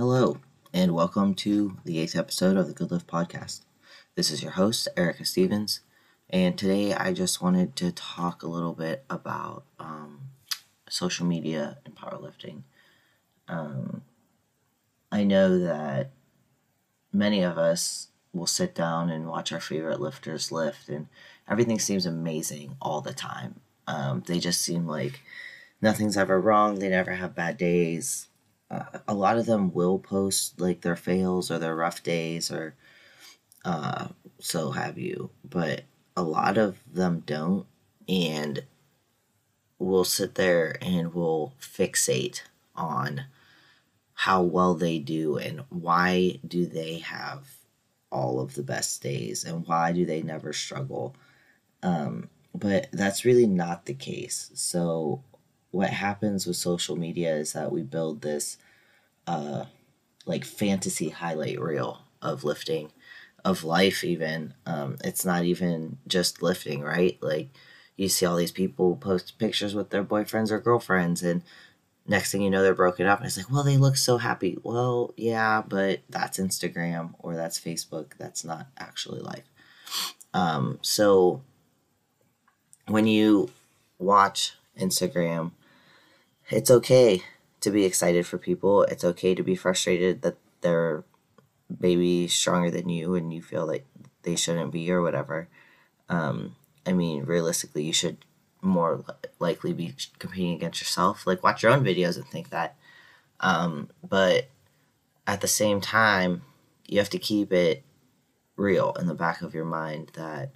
Hello, 0.00 0.38
and 0.72 0.94
welcome 0.94 1.34
to 1.34 1.76
the 1.84 1.98
eighth 1.98 2.16
episode 2.16 2.56
of 2.56 2.66
the 2.66 2.72
Good 2.72 2.90
Lift 2.90 3.06
Podcast. 3.06 3.60
This 4.14 4.30
is 4.30 4.42
your 4.42 4.52
host, 4.52 4.88
Erica 4.96 5.26
Stevens, 5.26 5.80
and 6.30 6.56
today 6.56 6.94
I 6.94 7.12
just 7.12 7.42
wanted 7.42 7.76
to 7.76 7.92
talk 7.92 8.42
a 8.42 8.48
little 8.48 8.72
bit 8.72 9.04
about 9.10 9.64
um, 9.78 10.20
social 10.88 11.26
media 11.26 11.76
and 11.84 11.94
powerlifting. 11.94 12.62
Um, 13.46 14.00
I 15.12 15.22
know 15.22 15.58
that 15.58 16.12
many 17.12 17.42
of 17.42 17.58
us 17.58 18.08
will 18.32 18.46
sit 18.46 18.74
down 18.74 19.10
and 19.10 19.28
watch 19.28 19.52
our 19.52 19.60
favorite 19.60 20.00
lifters 20.00 20.50
lift, 20.50 20.88
and 20.88 21.08
everything 21.46 21.78
seems 21.78 22.06
amazing 22.06 22.74
all 22.80 23.02
the 23.02 23.12
time. 23.12 23.60
Um, 23.86 24.22
they 24.26 24.38
just 24.38 24.62
seem 24.62 24.86
like 24.86 25.20
nothing's 25.82 26.16
ever 26.16 26.40
wrong, 26.40 26.78
they 26.78 26.88
never 26.88 27.12
have 27.12 27.34
bad 27.34 27.58
days 27.58 28.28
uh, 28.70 28.98
a 29.08 29.14
lot 29.14 29.36
of 29.38 29.46
them 29.46 29.72
will 29.72 29.98
post 29.98 30.60
like 30.60 30.80
their 30.82 30.96
fails 30.96 31.50
or 31.50 31.58
their 31.58 31.74
rough 31.74 32.02
days 32.02 32.50
or 32.50 32.74
uh, 33.64 34.08
so 34.38 34.70
have 34.70 34.98
you, 34.98 35.30
but 35.48 35.82
a 36.16 36.22
lot 36.22 36.56
of 36.56 36.78
them 36.92 37.22
don't, 37.26 37.66
and 38.08 38.64
will 39.78 40.04
sit 40.04 40.34
there 40.34 40.76
and 40.82 41.14
will 41.14 41.54
fixate 41.60 42.42
on 42.74 43.24
how 44.14 44.42
well 44.42 44.74
they 44.74 44.98
do 44.98 45.38
and 45.38 45.62
why 45.70 46.38
do 46.46 46.66
they 46.66 46.98
have 46.98 47.48
all 48.12 48.40
of 48.40 48.54
the 48.54 48.62
best 48.62 49.02
days 49.02 49.44
and 49.44 49.66
why 49.66 49.92
do 49.92 50.04
they 50.04 50.20
never 50.20 50.52
struggle. 50.52 51.14
Um, 51.82 52.28
but 52.54 52.88
that's 52.92 53.24
really 53.24 53.46
not 53.46 53.86
the 53.86 53.94
case. 53.94 54.50
So 54.54 55.22
what 55.70 55.90
happens 55.90 56.46
with 56.46 56.56
social 56.56 56.96
media 56.96 57.34
is 57.34 57.52
that 57.52 57.72
we 57.72 57.82
build 57.82 58.22
this 58.22 58.56
uh, 59.26 59.64
like 60.26 60.44
fantasy 60.44 61.10
highlight 61.10 61.60
reel 61.60 62.02
of 62.20 62.44
lifting, 62.44 62.90
of 63.44 63.64
life, 63.64 64.04
even. 64.04 64.54
Um, 64.66 64.96
it's 65.04 65.24
not 65.24 65.44
even 65.44 65.98
just 66.06 66.42
lifting, 66.42 66.82
right? 66.82 67.18
Like 67.20 67.48
you 67.96 68.08
see 68.08 68.26
all 68.26 68.36
these 68.36 68.52
people 68.52 68.96
post 68.96 69.38
pictures 69.38 69.74
with 69.74 69.90
their 69.90 70.04
boyfriends 70.04 70.50
or 70.50 70.58
girlfriends, 70.58 71.22
and 71.22 71.42
next 72.06 72.32
thing 72.32 72.42
you 72.42 72.50
know, 72.50 72.62
they're 72.62 72.74
broken 72.74 73.06
up. 73.06 73.18
And 73.18 73.26
it's 73.26 73.36
like, 73.36 73.50
well, 73.50 73.62
they 73.62 73.76
look 73.76 73.96
so 73.96 74.18
happy. 74.18 74.58
Well, 74.62 75.14
yeah, 75.16 75.62
but 75.66 76.00
that's 76.08 76.38
Instagram 76.38 77.14
or 77.20 77.36
that's 77.36 77.60
Facebook. 77.60 78.12
That's 78.18 78.44
not 78.44 78.66
actually 78.76 79.20
life. 79.20 79.48
Um, 80.34 80.78
so 80.82 81.42
when 82.86 83.06
you 83.06 83.50
watch 83.98 84.54
Instagram, 84.78 85.52
it's 86.50 86.70
okay 86.70 87.22
to 87.60 87.70
be 87.70 87.84
excited 87.84 88.26
for 88.26 88.38
people. 88.38 88.82
It's 88.84 89.04
okay 89.04 89.34
to 89.34 89.42
be 89.42 89.54
frustrated 89.54 90.22
that 90.22 90.36
they're 90.60 91.04
maybe 91.78 92.26
stronger 92.28 92.70
than 92.70 92.88
you 92.88 93.14
and 93.14 93.32
you 93.32 93.42
feel 93.42 93.66
like 93.66 93.86
they 94.22 94.36
shouldn't 94.36 94.72
be 94.72 94.90
or 94.90 95.02
whatever. 95.02 95.48
Um, 96.08 96.56
I 96.86 96.92
mean, 96.92 97.24
realistically, 97.24 97.84
you 97.84 97.92
should 97.92 98.24
more 98.62 99.04
likely 99.38 99.72
be 99.72 99.94
competing 100.18 100.54
against 100.54 100.80
yourself. 100.80 101.26
Like, 101.26 101.42
watch 101.42 101.62
your 101.62 101.72
own 101.72 101.84
videos 101.84 102.16
and 102.16 102.26
think 102.26 102.50
that. 102.50 102.76
Um, 103.38 103.90
but 104.06 104.48
at 105.26 105.40
the 105.40 105.48
same 105.48 105.80
time, 105.80 106.42
you 106.86 106.98
have 106.98 107.10
to 107.10 107.18
keep 107.18 107.52
it 107.52 107.84
real 108.56 108.92
in 108.98 109.06
the 109.06 109.14
back 109.14 109.40
of 109.40 109.54
your 109.54 109.64
mind 109.64 110.10
that 110.14 110.50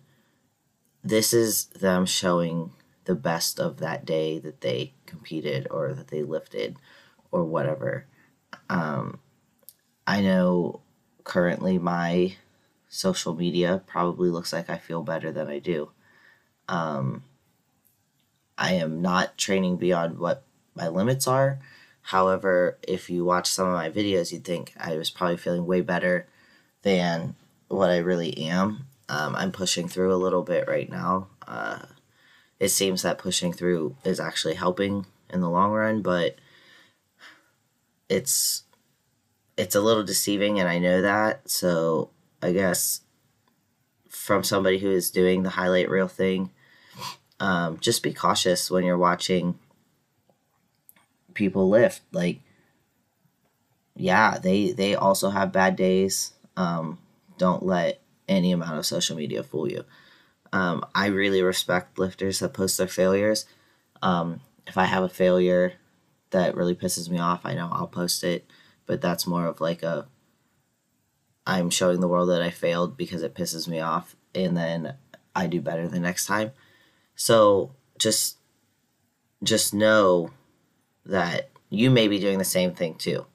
this 1.03 1.33
is 1.33 1.67
them 1.67 2.05
showing 2.05 2.73
the 3.05 3.15
best 3.15 3.61
of 3.61 3.79
that 3.79 4.05
day 4.05 4.39
that 4.39 4.61
they 4.61 4.95
competed 5.07 5.67
or 5.71 5.93
that 5.95 6.09
they 6.09 6.23
lifted 6.23 6.77
or 7.31 7.45
whatever. 7.45 8.07
Um, 8.69 9.19
I 10.07 10.21
know 10.21 10.81
currently 11.25 11.79
my 11.79 12.37
social 12.89 13.35
media 13.35 13.83
probably 13.87 14.31
looks 14.31 14.53
like 14.53 14.71
I 14.71 14.79
feel 14.79 15.03
better 15.03 15.33
than 15.33 15.49
I 15.49 15.59
do. 15.59 15.91
Um, 16.69 17.25
I 18.57 18.75
am 18.75 19.03
not 19.03 19.37
training 19.37 19.77
beyond 19.77 20.19
what 20.19 20.45
my 20.75 20.89
limits 20.89 21.27
are. 21.27 21.59
However, 22.03 22.79
if 22.87 23.09
you 23.11 23.25
watch 23.25 23.51
some 23.51 23.69
of 23.69 23.75
my 23.75 23.91
videos, 23.91 24.31
you'd 24.31 24.45
think 24.45 24.73
I 24.79 24.97
was 24.97 25.11
probably 25.11 25.39
feeling 25.39 25.67
way 25.67 25.81
better 25.81 26.27
than 26.83 27.35
what 27.69 27.91
I 27.91 27.99
really 27.99 28.37
am. 28.47 28.87
Um, 29.09 29.35
I'm 29.35 29.53
pushing 29.53 29.89
through 29.89 30.15
a 30.15 30.17
little 30.17 30.43
bit 30.43 30.69
right 30.69 30.89
now. 30.91 31.29
Uh, 31.47 31.79
it 32.65 32.71
seems 32.71 33.03
that 33.03 33.19
pushing 33.19 33.53
through 33.53 33.95
is 34.05 34.19
actually 34.19 34.55
helping 34.55 35.05
in 35.29 35.43
the 35.43 35.51
long 35.51 35.71
run, 35.71 36.01
but 36.01 36.37
it's 38.09 38.63
it's 39.59 39.75
a 39.75 39.83
little 39.83 40.03
deceiving 40.03 40.59
and 40.59 40.67
I 40.67 40.79
know 40.79 41.03
that. 41.03 41.51
So 41.51 42.09
I 42.41 42.53
guess 42.53 43.03
from 44.09 44.43
somebody 44.43 44.79
who 44.79 44.91
is 44.91 45.11
doing 45.11 45.43
the 45.43 45.51
highlight 45.51 45.91
reel 45.91 46.09
thing, 46.09 46.53
um, 47.39 47.79
just 47.81 48.03
be 48.03 48.15
cautious 48.15 48.71
when 48.71 48.83
you're 48.83 48.97
watching 48.97 49.59
people 51.35 51.69
lift. 51.69 52.01
Like, 52.13 52.41
yeah, 53.95 54.39
they 54.39 54.73
they 54.73 54.95
also 54.95 55.29
have 55.29 55.53
bad 55.53 55.77
days. 55.77 56.33
Um, 56.57 56.99
don't 57.37 57.63
let 57.63 58.01
any 58.27 58.53
amount 58.53 58.79
of 58.79 58.87
social 58.87 59.19
media 59.19 59.43
fool 59.43 59.71
you. 59.71 59.85
Um, 60.55 60.87
I 60.95 61.07
really 61.07 61.43
respect 61.43 61.99
lifters 61.99 62.39
that 62.39 62.55
post 62.55 62.79
their 62.79 62.87
failures. 62.87 63.45
Um, 64.03 64.41
if 64.69 64.79
I 64.79 64.85
have 64.85 65.03
a 65.03 65.09
failure 65.09 65.73
that 66.31 66.55
really 66.55 66.77
pisses 66.77 67.11
me 67.11 67.19
off, 67.19 67.45
I 67.45 67.55
know 67.55 67.69
I'll 67.73 67.89
post 67.89 68.23
it, 68.23 68.49
but 68.87 69.01
that's 69.01 69.27
more 69.27 69.47
of 69.47 69.61
like 69.61 69.83
a 69.83 70.07
I'm 71.45 71.71
showing 71.71 71.99
the 71.99 72.07
world 72.07 72.29
that 72.29 72.41
I 72.41 72.51
failed 72.51 72.97
because 72.97 73.25
it 73.25 73.35
pisses 73.35 73.67
me 73.67 73.81
off 73.81 74.15
and 74.33 74.57
then 74.57 74.95
I 75.35 75.49
do 75.49 75.61
better 75.61 75.89
the 75.89 75.99
next 75.99 76.27
time. 76.27 76.53
So 77.17 77.73
just 77.99 78.39
just 79.43 79.75
know 79.75 80.31
that 81.05 81.51
you 81.69 81.91
may 81.91 82.07
be 82.07 82.21
doing 82.21 82.39
the 82.39 82.45
same 82.45 82.75
thing 82.75 82.95
too. 82.95 83.27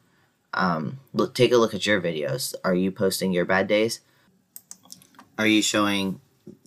Um, 0.53 1.01
look, 1.11 1.35
take 1.35 1.51
a 1.51 1.57
look 1.57 1.73
at 1.73 1.85
your 1.85 1.99
videos. 1.99 2.55
Are 2.63 2.73
you 2.73 2.93
posting 2.93 3.33
your 3.33 3.43
bad 3.45 3.67
days? 3.67 3.99
Are 5.37 5.45
you 5.45 5.61
showing 5.61 6.21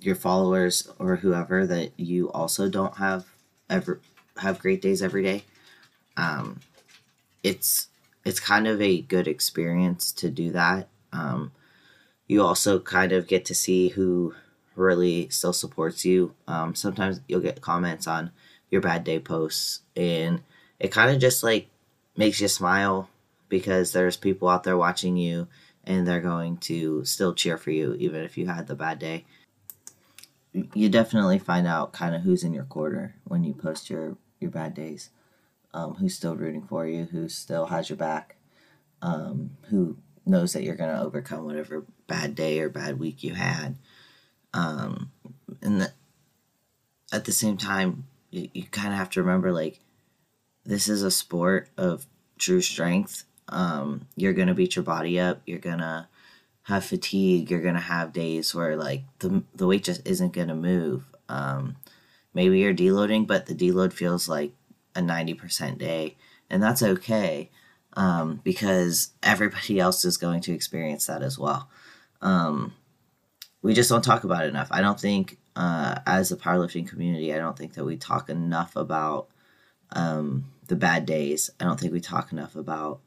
your 0.04 0.14
followers 0.14 0.88
or 0.98 1.16
whoever 1.16 1.66
that 1.66 1.98
you 1.98 2.30
also 2.32 2.68
don't 2.68 2.96
have 2.96 3.26
ever 3.68 4.00
have 4.38 4.58
great 4.58 4.82
days 4.82 5.02
every 5.02 5.22
day? 5.22 5.44
Um, 6.16 6.60
it's 7.42 7.88
it's 8.24 8.40
kind 8.40 8.66
of 8.66 8.80
a 8.80 9.02
good 9.02 9.26
experience 9.26 10.12
to 10.12 10.30
do 10.30 10.50
that. 10.52 10.88
Um, 11.12 11.52
you 12.26 12.42
also 12.42 12.78
kind 12.78 13.12
of 13.12 13.26
get 13.26 13.44
to 13.46 13.54
see 13.54 13.88
who 13.88 14.34
really 14.76 15.28
still 15.28 15.52
supports 15.52 16.04
you. 16.04 16.34
Um, 16.46 16.74
sometimes 16.74 17.20
you'll 17.28 17.40
get 17.40 17.60
comments 17.60 18.06
on 18.06 18.30
your 18.70 18.80
bad 18.80 19.04
day 19.04 19.18
posts, 19.18 19.80
and 19.96 20.42
it 20.78 20.92
kind 20.92 21.10
of 21.10 21.20
just 21.20 21.42
like 21.42 21.68
makes 22.16 22.40
you 22.40 22.48
smile 22.48 23.08
because 23.48 23.92
there's 23.92 24.16
people 24.16 24.48
out 24.48 24.64
there 24.64 24.76
watching 24.76 25.16
you 25.16 25.46
and 25.84 26.06
they're 26.06 26.20
going 26.20 26.56
to 26.56 27.04
still 27.04 27.34
cheer 27.34 27.58
for 27.58 27.70
you 27.70 27.94
even 27.94 28.22
if 28.22 28.38
you 28.38 28.46
had 28.46 28.66
the 28.66 28.74
bad 28.74 28.98
day. 28.98 29.24
You 30.52 30.88
definitely 30.88 31.38
find 31.38 31.66
out 31.66 31.92
kind 31.92 32.14
of 32.14 32.22
who's 32.22 32.44
in 32.44 32.52
your 32.52 32.64
corner 32.64 33.16
when 33.24 33.44
you 33.44 33.54
post 33.54 33.88
your 33.90 34.16
your 34.40 34.50
bad 34.50 34.74
days. 34.74 35.10
Um, 35.74 35.94
who's 35.94 36.14
still 36.14 36.36
rooting 36.36 36.66
for 36.66 36.86
you, 36.86 37.04
who 37.04 37.30
still 37.30 37.64
has 37.64 37.88
your 37.88 37.96
back, 37.96 38.36
um, 39.00 39.56
who 39.70 39.96
knows 40.26 40.52
that 40.52 40.64
you're 40.64 40.76
going 40.76 40.94
to 40.94 41.00
overcome 41.00 41.46
whatever 41.46 41.86
bad 42.06 42.34
day 42.34 42.60
or 42.60 42.68
bad 42.68 42.98
week 42.98 43.24
you 43.24 43.32
had. 43.32 43.76
Um, 44.52 45.10
and 45.62 45.80
the, 45.80 45.92
at 47.10 47.24
the 47.24 47.32
same 47.32 47.56
time, 47.56 48.04
you, 48.30 48.50
you 48.52 48.64
kind 48.64 48.92
of 48.92 48.98
have 48.98 49.08
to 49.10 49.22
remember 49.22 49.50
like, 49.50 49.80
this 50.64 50.88
is 50.88 51.02
a 51.02 51.10
sport 51.10 51.70
of 51.78 52.04
true 52.38 52.60
strength. 52.60 53.24
Um, 53.48 54.06
you're 54.14 54.34
going 54.34 54.48
to 54.48 54.54
beat 54.54 54.76
your 54.76 54.84
body 54.84 55.18
up. 55.18 55.40
You're 55.46 55.58
going 55.58 55.78
to 55.78 56.06
have 56.64 56.84
fatigue. 56.84 57.50
You're 57.50 57.60
to 57.74 57.80
have 57.80 58.12
days 58.12 58.54
where 58.54 58.76
like 58.76 59.04
the, 59.18 59.42
the 59.54 59.66
weight 59.66 59.84
just 59.84 60.06
isn't 60.06 60.32
to 60.48 60.54
move. 60.54 61.04
Um, 61.28 61.76
maybe 62.34 62.58
you're 62.60 62.74
deloading, 62.74 63.26
but 63.26 63.46
the 63.46 63.54
deload 63.54 63.92
feels 63.92 64.28
like 64.28 64.52
a 64.94 65.00
90% 65.00 65.78
day. 65.78 66.16
And 66.50 66.62
that's 66.62 66.82
okay 66.82 67.50
um, 67.94 68.40
because 68.44 69.12
everybody 69.22 69.80
else 69.80 70.04
is 70.04 70.16
going 70.16 70.40
to 70.42 70.52
experience 70.52 71.06
that 71.06 71.22
as 71.22 71.38
well. 71.38 71.68
Um, 72.20 72.74
we 73.62 73.74
just 73.74 73.90
don't 73.90 74.04
talk 74.04 74.24
about 74.24 74.44
it 74.44 74.48
enough. 74.48 74.68
I 74.70 74.80
don't 74.80 75.00
think, 75.00 75.38
uh, 75.54 75.96
as 76.06 76.32
a 76.32 76.36
powerlifting 76.36 76.86
community, 76.86 77.32
I 77.32 77.38
don't 77.38 77.56
think 77.56 77.74
that 77.74 77.84
we 77.84 77.96
talk 77.96 78.28
enough 78.28 78.76
about 78.76 79.28
um, 79.92 80.44
the 80.68 80.76
bad 80.76 81.06
days. 81.06 81.50
I 81.60 81.64
don't 81.64 81.78
think 81.78 81.92
we 81.92 82.00
talk 82.00 82.32
enough 82.32 82.56
about 82.56 83.00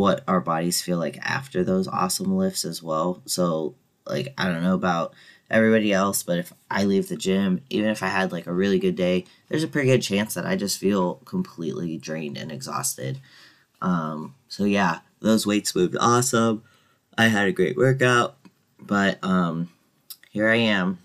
what 0.00 0.24
our 0.26 0.40
bodies 0.40 0.80
feel 0.80 0.96
like 0.96 1.18
after 1.18 1.62
those 1.62 1.86
awesome 1.86 2.34
lifts 2.34 2.64
as 2.64 2.82
well. 2.82 3.20
So, 3.26 3.74
like, 4.06 4.32
I 4.38 4.46
don't 4.46 4.62
know 4.62 4.74
about 4.74 5.12
everybody 5.50 5.92
else, 5.92 6.22
but 6.22 6.38
if 6.38 6.54
I 6.70 6.84
leave 6.84 7.08
the 7.08 7.18
gym, 7.18 7.60
even 7.68 7.90
if 7.90 8.02
I 8.02 8.06
had 8.06 8.32
like 8.32 8.46
a 8.46 8.52
really 8.52 8.78
good 8.78 8.96
day, 8.96 9.26
there's 9.48 9.62
a 9.62 9.68
pretty 9.68 9.90
good 9.90 10.00
chance 10.00 10.32
that 10.32 10.46
I 10.46 10.56
just 10.56 10.78
feel 10.78 11.16
completely 11.26 11.98
drained 11.98 12.38
and 12.38 12.50
exhausted. 12.50 13.20
Um, 13.82 14.36
so 14.48 14.64
yeah, 14.64 15.00
those 15.20 15.46
weights 15.46 15.76
moved 15.76 15.98
awesome. 16.00 16.62
I 17.18 17.28
had 17.28 17.46
a 17.46 17.52
great 17.52 17.76
workout, 17.76 18.38
but 18.78 19.22
um, 19.22 19.68
here 20.30 20.48
I 20.48 20.56
am 20.56 20.98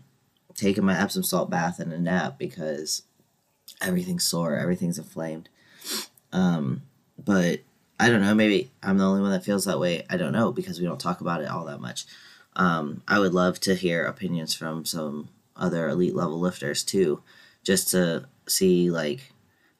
taking 0.54 0.86
my 0.86 0.98
Epsom 0.98 1.24
salt 1.24 1.50
bath 1.50 1.82
and 1.82 1.92
a 1.92 2.00
nap 2.00 2.38
because 2.40 3.04
everything's 3.82 4.24
sore, 4.24 4.56
everything's 4.56 4.98
inflamed. 4.98 5.50
Um, 6.32 6.84
but 7.18 7.60
I 8.00 8.10
don't 8.10 8.22
know, 8.22 8.36
maybe 8.36 8.72
I'm 8.84 8.98
the 8.98 9.06
only 9.06 9.22
one 9.22 9.32
that 9.32 9.46
feels 9.46 9.66
that 9.66 9.80
way. 9.80 10.06
I 10.10 10.18
don't 10.18 10.34
know 10.34 10.52
because 10.52 10.80
we 10.80 10.86
don't 10.86 11.00
talk 11.00 11.22
about 11.22 11.42
it 11.42 11.50
all 11.50 11.66
that 11.66 11.80
much. 11.80 12.06
Um, 12.56 13.02
I 13.08 13.20
would 13.20 13.34
love 13.34 13.60
to 13.62 13.76
hear 13.76 14.06
opinions 14.06 14.54
from 14.54 14.86
some 14.86 15.30
other 15.56 15.88
elite 15.90 16.16
level 16.16 16.40
lifters 16.40 16.84
too, 16.84 17.22
just 17.64 17.90
to 17.92 18.28
see 18.48 18.92
like, 18.92 19.32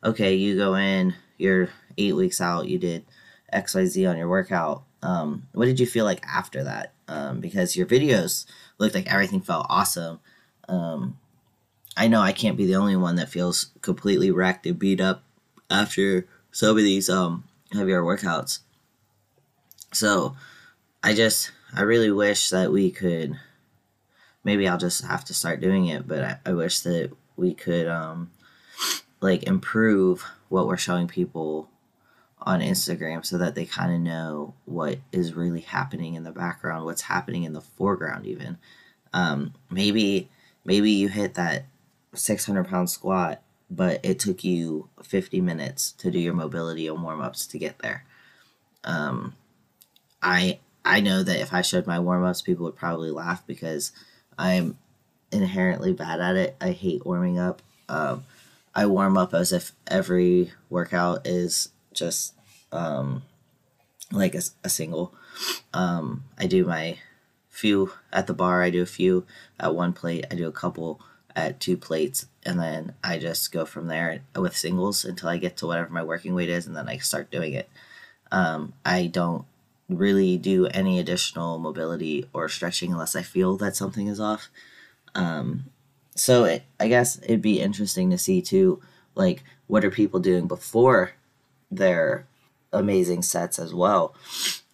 okay, 0.04 0.34
you 0.34 0.56
go 0.56 0.76
in, 0.76 1.14
you're 1.38 1.70
eight 1.98 2.16
weeks 2.16 2.40
out, 2.40 2.68
you 2.68 2.78
did 2.78 3.06
XYZ 3.54 4.10
on 4.10 4.18
your 4.18 4.30
workout. 4.30 4.84
Um, 5.02 5.48
what 5.54 5.66
did 5.66 5.80
you 5.80 5.86
feel 5.86 6.06
like 6.06 6.26
after 6.26 6.64
that? 6.64 6.94
Um, 7.08 7.40
because 7.40 7.76
your 7.76 7.86
videos 7.86 8.46
looked 8.78 8.96
like 8.96 9.12
everything 9.12 9.42
felt 9.42 9.68
awesome. 9.70 10.20
Um, 10.68 11.18
I 11.98 12.08
know 12.08 12.22
I 12.22 12.32
can't 12.32 12.58
be 12.58 12.66
the 12.66 12.76
only 12.76 12.96
one 12.96 13.16
that 13.18 13.30
feels 13.30 13.72
completely 13.82 14.32
wrecked 14.32 14.66
and 14.66 14.80
beat 14.80 15.00
up 15.00 15.24
after 15.70 16.28
some 16.52 16.78
of 16.78 16.84
these 16.84 17.10
um, 17.10 17.44
heavier 17.72 18.02
workouts. 18.02 18.60
So 19.94 20.36
I 21.04 21.14
just, 21.14 21.52
I 21.74 21.82
really 21.82 22.12
wish 22.12 22.50
that 22.50 22.72
we 22.72 22.92
could, 22.92 23.38
maybe 24.44 24.68
I'll 24.68 24.78
just 24.78 25.06
have 25.06 25.26
to 25.26 25.34
start 25.34 25.62
doing 25.62 25.88
it, 25.88 26.08
but 26.08 26.24
I, 26.24 26.38
I 26.48 26.54
wish 26.54 26.82
that 26.82 27.12
we 27.36 27.54
could 27.54 27.88
um, 27.88 28.32
like 29.22 29.44
improve 29.44 30.26
what 30.50 30.68
we're 30.68 30.78
showing 30.78 31.08
people 31.08 31.70
on 32.42 32.60
Instagram 32.60 33.26
so 33.26 33.38
that 33.38 33.56
they 33.56 33.66
kind 33.66 33.94
of 33.94 34.00
know 34.00 34.54
what 34.66 35.00
is 35.12 35.34
really 35.34 35.62
happening 35.62 36.14
in 36.14 36.24
the 36.24 36.32
background, 36.32 36.86
what's 36.86 37.02
happening 37.02 37.44
in 37.44 37.54
the 37.54 37.62
foreground, 37.62 38.26
even. 38.26 38.58
Um, 39.14 39.54
maybe 39.70 40.30
maybe 40.64 40.92
you 40.92 41.08
hit 41.08 41.34
that 41.36 41.66
600 42.14 42.68
pound 42.68 42.90
squat, 42.90 43.42
but 43.70 44.00
it 44.04 44.20
took 44.20 44.44
you 44.44 44.90
50 45.04 45.42
minutes 45.42 45.92
to 45.94 46.12
do 46.12 46.20
your 46.20 46.34
mobility 46.34 46.88
and 46.88 47.02
warm 47.02 47.22
ups 47.22 47.48
to 47.48 47.58
get 47.58 47.80
there. 47.80 48.06
Um, 48.84 49.36
I 50.22 50.60
I 50.84 51.02
know 51.02 51.24
that 51.24 51.40
if 51.40 51.54
I 51.54 51.62
showed 51.62 51.88
my 51.88 52.00
warm 52.00 52.24
ups, 52.24 52.44
people 52.44 52.66
would 52.66 52.76
probably 52.76 53.10
laugh 53.10 53.46
because 53.48 53.92
I'm 54.38 54.78
inherently 55.32 55.94
bad 55.94 56.22
at 56.22 56.36
it. 56.36 56.56
I 56.62 56.72
hate 56.72 57.06
warming 57.06 57.40
up. 57.40 57.62
Um, 57.90 58.26
I 58.74 58.86
warm 58.86 59.18
up 59.18 59.34
as 59.34 59.52
if 59.52 59.72
every 59.88 60.52
workout 60.70 61.26
is 61.26 61.70
just 61.94 62.36
um, 62.72 63.24
like 64.12 64.36
a, 64.36 64.42
a 64.64 64.70
single. 64.70 65.14
Um, 65.74 66.26
I 66.38 66.46
do 66.46 66.66
my 66.66 67.00
few 67.50 67.92
at 68.12 68.28
the 68.28 68.34
bar. 68.34 68.62
I 68.62 68.70
do 68.70 68.82
a 68.82 68.88
few 68.88 69.26
at 69.60 69.74
one 69.74 69.94
plate. 69.94 70.26
I 70.30 70.36
do 70.36 70.48
a 70.48 70.52
couple 70.52 71.02
at 71.36 71.60
two 71.60 71.78
plates, 71.78 72.28
and 72.44 72.60
then 72.60 72.94
I 73.04 73.18
just 73.18 73.52
go 73.52 73.66
from 73.66 73.88
there 73.88 74.22
with 74.36 74.56
singles 74.56 75.04
until 75.04 75.30
I 75.30 75.38
get 75.38 75.58
to 75.58 75.68
whatever 75.68 75.90
my 75.90 76.04
working 76.04 76.34
weight 76.34 76.50
is, 76.50 76.66
and 76.66 76.76
then 76.76 76.88
I 76.88 76.98
start 76.98 77.32
doing 77.32 77.54
it. 77.54 77.70
Um, 78.32 78.74
I 78.86 79.08
don't 79.08 79.46
really 79.90 80.38
do 80.38 80.66
any 80.68 81.00
additional 81.00 81.60
mobility 81.60 82.28
or 82.34 82.50
stretching 82.50 82.92
unless 82.92 83.16
I 83.16 83.22
feel 83.22 83.58
that 83.58 83.76
something 83.76 84.08
is 84.08 84.20
off. 84.20 84.50
Um, 85.14 85.66
so 86.16 86.46
it, 86.46 86.64
I 86.80 86.88
guess 86.88 87.20
it'd 87.24 87.42
be 87.42 87.62
interesting 87.62 88.10
to 88.10 88.18
see 88.18 88.42
too, 88.42 88.82
like 89.14 89.44
what 89.68 89.86
are 89.86 89.92
people 89.92 90.20
doing 90.20 90.48
before 90.48 91.12
their 91.70 92.26
amazing 92.72 93.22
sets 93.22 93.60
as 93.60 93.74
well. 93.74 94.16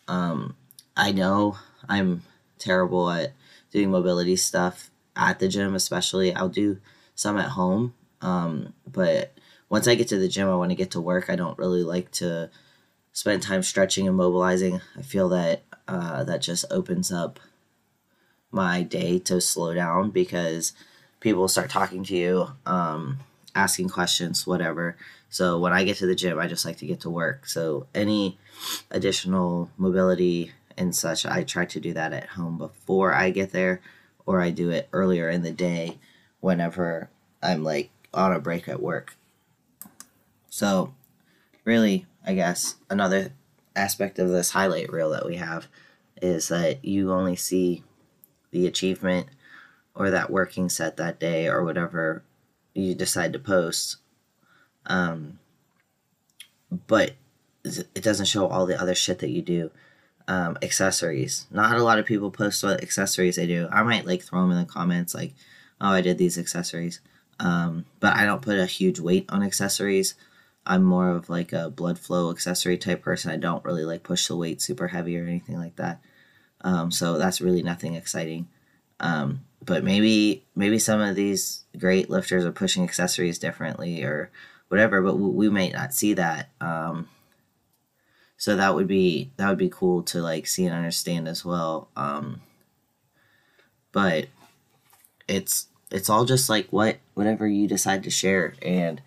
Um, 0.07 0.55
I 0.95 1.11
know 1.11 1.57
I'm 1.89 2.23
terrible 2.57 3.09
at 3.09 3.33
doing 3.71 3.91
mobility 3.91 4.35
stuff 4.35 4.91
at 5.21 5.39
the 5.39 5.47
gym, 5.47 5.75
especially. 5.75 6.33
I'll 6.33 6.49
do 6.49 6.79
some 7.15 7.37
at 7.37 7.49
home, 7.49 7.93
um, 8.21 8.73
but 8.91 9.33
once 9.69 9.87
I 9.87 9.95
get 9.95 10.09
to 10.09 10.17
the 10.17 10.27
gym, 10.27 10.49
I 10.49 10.55
want 10.55 10.71
to 10.71 10.75
get 10.75 10.91
to 10.91 11.01
work. 11.01 11.29
I 11.29 11.35
don't 11.35 11.57
really 11.57 11.83
like 11.83 12.11
to 12.13 12.49
spend 13.13 13.41
time 13.41 13.63
stretching 13.63 14.07
and 14.07 14.17
mobilizing. 14.17 14.81
I 14.97 15.01
feel 15.01 15.29
that 15.29 15.63
uh, 15.87 16.23
that 16.25 16.41
just 16.41 16.65
opens 16.71 17.11
up 17.11 17.39
my 18.51 18.83
day 18.83 19.19
to 19.19 19.39
slow 19.39 19.73
down 19.73 20.09
because 20.09 20.73
people 21.19 21.47
start 21.47 21.69
talking 21.69 22.03
to 22.03 22.15
you, 22.15 22.47
um, 22.65 23.19
asking 23.55 23.89
questions, 23.89 24.45
whatever. 24.45 24.97
So 25.29 25.59
when 25.59 25.71
I 25.71 25.85
get 25.85 25.97
to 25.97 26.05
the 26.07 26.15
gym, 26.15 26.39
I 26.39 26.47
just 26.47 26.65
like 26.65 26.77
to 26.77 26.85
get 26.85 27.01
to 27.01 27.09
work. 27.09 27.47
So 27.47 27.87
any 27.95 28.37
additional 28.89 29.69
mobility 29.77 30.51
and 30.77 30.93
such, 30.93 31.25
I 31.25 31.43
try 31.43 31.65
to 31.65 31.79
do 31.79 31.93
that 31.93 32.11
at 32.11 32.29
home 32.29 32.57
before 32.57 33.13
I 33.13 33.29
get 33.29 33.51
there, 33.51 33.81
or 34.25 34.41
I 34.41 34.49
do 34.49 34.69
it 34.69 34.89
earlier 34.93 35.29
in 35.29 35.43
the 35.43 35.51
day 35.51 35.97
whenever 36.39 37.09
I'm 37.41 37.63
like 37.63 37.91
on 38.13 38.33
a 38.33 38.39
break 38.39 38.67
at 38.67 38.81
work. 38.81 39.15
So, 40.49 40.93
really, 41.63 42.05
I 42.25 42.33
guess 42.33 42.75
another 42.89 43.33
aspect 43.75 44.19
of 44.19 44.29
this 44.29 44.51
highlight 44.51 44.91
reel 44.91 45.11
that 45.11 45.25
we 45.25 45.37
have 45.37 45.67
is 46.21 46.49
that 46.49 46.83
you 46.83 47.11
only 47.11 47.35
see 47.35 47.83
the 48.51 48.67
achievement 48.67 49.27
or 49.95 50.09
that 50.09 50.29
working 50.29 50.69
set 50.69 50.97
that 50.97 51.19
day 51.19 51.47
or 51.47 51.63
whatever 51.63 52.23
you 52.73 52.93
decide 52.93 53.33
to 53.33 53.39
post 53.39 53.97
um, 54.85 55.39
but 56.87 57.13
it 57.63 58.03
doesn't 58.03 58.25
show 58.25 58.47
all 58.47 58.65
the 58.65 58.79
other 58.79 58.95
shit 58.95 59.19
that 59.19 59.29
you 59.29 59.41
do. 59.41 59.71
Um, 60.31 60.57
accessories. 60.61 61.45
Not 61.51 61.75
a 61.75 61.83
lot 61.83 61.99
of 61.99 62.05
people 62.05 62.31
post 62.31 62.63
what 62.63 62.81
accessories 62.81 63.35
they 63.35 63.47
do. 63.47 63.67
I 63.69 63.83
might 63.83 64.05
like 64.05 64.21
throw 64.21 64.41
them 64.41 64.51
in 64.51 64.59
the 64.59 64.65
comments, 64.65 65.13
like, 65.13 65.33
"Oh, 65.81 65.89
I 65.89 65.99
did 65.99 66.17
these 66.17 66.37
accessories," 66.37 67.01
um, 67.41 67.83
but 67.99 68.15
I 68.15 68.23
don't 68.23 68.41
put 68.41 68.57
a 68.57 68.65
huge 68.65 68.97
weight 69.01 69.25
on 69.27 69.43
accessories. 69.43 70.15
I'm 70.65 70.83
more 70.83 71.09
of 71.09 71.29
like 71.29 71.51
a 71.51 71.69
blood 71.69 71.99
flow 71.99 72.31
accessory 72.31 72.77
type 72.77 73.01
person. 73.01 73.29
I 73.29 73.35
don't 73.35 73.65
really 73.65 73.83
like 73.83 74.03
push 74.03 74.25
the 74.27 74.37
weight 74.37 74.61
super 74.61 74.87
heavy 74.87 75.17
or 75.19 75.25
anything 75.25 75.57
like 75.57 75.75
that. 75.75 75.99
Um, 76.61 76.91
so 76.91 77.17
that's 77.17 77.41
really 77.41 77.61
nothing 77.61 77.95
exciting. 77.95 78.47
Um, 79.01 79.41
but 79.65 79.83
maybe 79.83 80.45
maybe 80.55 80.79
some 80.79 81.01
of 81.01 81.17
these 81.17 81.65
great 81.77 82.09
lifters 82.09 82.45
are 82.45 82.53
pushing 82.53 82.85
accessories 82.85 83.37
differently 83.37 84.01
or 84.03 84.31
whatever, 84.69 85.01
but 85.01 85.17
we, 85.17 85.29
we 85.29 85.49
might 85.49 85.73
not 85.73 85.93
see 85.93 86.13
that. 86.13 86.51
Um, 86.61 87.09
so 88.41 88.55
that 88.55 88.73
would 88.73 88.87
be 88.87 89.29
that 89.37 89.49
would 89.49 89.59
be 89.59 89.69
cool 89.69 90.01
to 90.01 90.19
like 90.19 90.47
see 90.47 90.65
and 90.65 90.73
understand 90.73 91.27
as 91.27 91.45
well. 91.45 91.89
Um, 91.95 92.41
but 93.91 94.29
it's 95.27 95.67
it's 95.91 96.09
all 96.09 96.25
just 96.25 96.49
like 96.49 96.67
what 96.71 96.97
whatever 97.13 97.47
you 97.47 97.67
decide 97.67 98.01
to 98.03 98.09
share, 98.09 98.55
and 98.63 98.99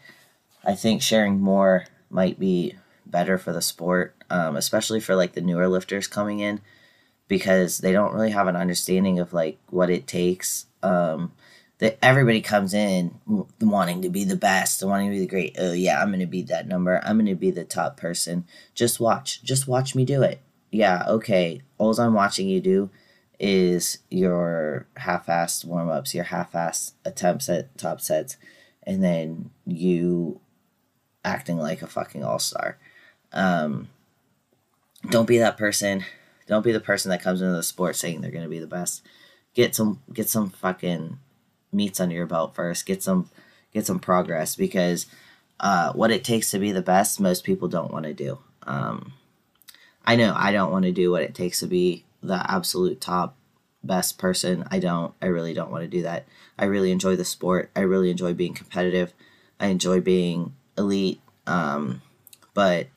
I 0.65 0.77
think 0.77 1.03
sharing 1.03 1.41
more 1.41 1.87
might 2.11 2.39
be 2.39 2.77
better 3.07 3.37
for 3.37 3.53
the 3.53 3.61
sport, 3.61 4.15
um, 4.31 4.55
especially 4.55 5.01
for 5.01 5.17
like 5.17 5.33
the 5.33 5.41
newer 5.41 5.67
lifters 5.67 6.07
coming 6.07 6.39
in 6.39 6.61
because 7.27 7.79
they 7.79 7.91
don't 7.91 8.15
really 8.15 8.31
have 8.31 8.47
an 8.47 8.55
understanding 8.55 9.19
of 9.19 9.33
like 9.33 9.59
what 9.69 9.91
it 9.91 10.07
takes. 10.07 10.67
Um, 10.81 11.33
that 11.79 11.99
everybody 12.03 12.41
comes 12.41 12.73
in 12.73 13.19
wanting 13.61 14.03
to 14.03 14.09
be 14.09 14.25
the 14.25 14.37
best, 14.37 14.85
wanting 14.85 15.11
to 15.11 15.15
be 15.15 15.21
the 15.21 15.27
great. 15.27 15.57
Oh 15.59 15.73
yeah, 15.73 16.01
I'm 16.01 16.11
gonna 16.11 16.27
be 16.27 16.43
that 16.43 16.69
number. 16.69 17.01
I'm 17.05 17.19
gonna 17.19 17.35
be 17.35 17.51
the 17.51 17.65
top 17.65 17.97
person. 17.97 18.45
Just 18.75 19.01
watch. 19.01 19.43
Just 19.43 19.67
watch 19.67 19.95
me 19.95 20.05
do 20.05 20.23
it. 20.23 20.41
Yeah, 20.71 21.05
okay. 21.09 21.63
All 21.79 21.99
I'm 22.01 22.15
watching 22.15 22.49
you 22.49 22.61
do 22.61 22.91
is 23.39 23.99
your 24.11 24.87
half-assed 24.97 25.65
warm-ups, 25.65 26.15
your 26.15 26.25
half-assed 26.25 26.93
attempts 27.05 27.49
at 27.49 27.77
top 27.77 28.01
sets, 28.01 28.37
and 28.85 29.03
then 29.03 29.51
you 29.67 30.41
acting 31.25 31.59
like 31.59 31.83
a 31.83 31.87
fucking 31.87 32.25
all-star. 32.25 32.79
Um, 33.33 33.89
don't 35.11 35.27
be 35.27 35.39
that 35.39 35.59
person. 35.59 36.05
Don't 36.47 36.65
be 36.65 36.73
the 36.73 36.81
person 36.81 37.11
that 37.11 37.23
comes 37.23 37.41
into 37.43 37.55
the 37.55 37.63
sport 37.63 37.97
saying 37.97 38.21
they're 38.21 38.31
gonna 38.31 38.49
be 38.49 38.59
the 38.61 38.67
best. 38.67 39.03
Get 39.55 39.75
some 39.75 40.01
get 40.13 40.29
some 40.29 40.51
fucking 40.51 41.19
meets 41.75 42.01
under 42.01 42.15
your 42.15 42.27
belt 42.27 42.55
first. 42.55 42.87
Get 42.87 43.03
some 43.03 43.29
get 43.73 43.87
some 43.87 43.99
progress 43.99 44.55
because 44.55 45.07
uh, 45.61 45.93
what 45.93 46.11
it 46.11 46.25
takes 46.25 46.51
to 46.51 46.59
be 46.59 46.73
the 46.73 46.83
best, 46.83 47.21
most 47.21 47.45
people 47.45 47.69
don't 47.69 47.93
want 47.93 48.05
to 48.07 48.15
do. 48.15 48.39
Um, 48.63 49.13
I 50.05 50.17
know 50.17 50.35
I 50.37 50.53
don't 50.53 50.73
want 50.73 50.85
to 50.85 50.93
do 50.93 51.11
what 51.11 51.23
it 51.23 51.35
takes 51.35 51.61
to 51.61 51.67
be 51.67 52.05
the 52.23 52.51
absolute 52.51 53.01
top 53.01 53.37
best 53.83 54.19
person. 54.19 54.65
I 54.71 54.79
don't. 54.79 55.15
I 55.21 55.27
really 55.27 55.55
don't 55.55 55.71
want 55.71 55.83
to 55.83 55.89
do 55.89 56.03
that. 56.03 56.27
I 56.59 56.65
really 56.65 56.93
enjoy 56.93 57.17
the 57.17 57.25
sport. 57.25 57.71
I 57.77 57.81
really 57.81 58.11
enjoy 58.11 58.35
being 58.35 58.55
competitive. 58.55 59.13
I 59.61 59.67
enjoy 59.69 60.01
being 60.01 60.55
elite. 60.77 61.21
Um, 61.47 62.03
but 62.55 62.89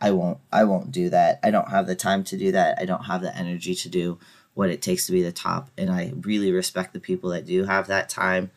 I 0.00 0.10
won't. 0.10 0.38
I 0.52 0.64
won't 0.64 0.92
do 0.92 1.10
that. 1.10 1.40
I 1.42 1.50
don't 1.50 1.70
have 1.70 1.86
the 1.86 1.96
time 1.96 2.24
to 2.24 2.36
do 2.36 2.52
that. 2.52 2.78
I 2.80 2.84
don't 2.84 3.04
have 3.04 3.22
the 3.22 3.36
energy 3.36 3.74
to 3.74 3.88
do 3.88 4.18
what 4.56 4.70
it 4.70 4.80
takes 4.80 5.04
to 5.04 5.12
be 5.12 5.22
the 5.22 5.30
top. 5.30 5.70
And 5.76 5.90
I 5.90 6.14
really 6.22 6.50
respect 6.50 6.94
the 6.94 6.98
people 6.98 7.28
that 7.30 7.44
do 7.44 7.64
have 7.64 7.88
that 7.88 8.08
time 8.08 8.50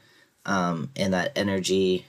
um, 0.46 0.92
and 0.96 1.14
that 1.14 1.34
energy 1.36 2.06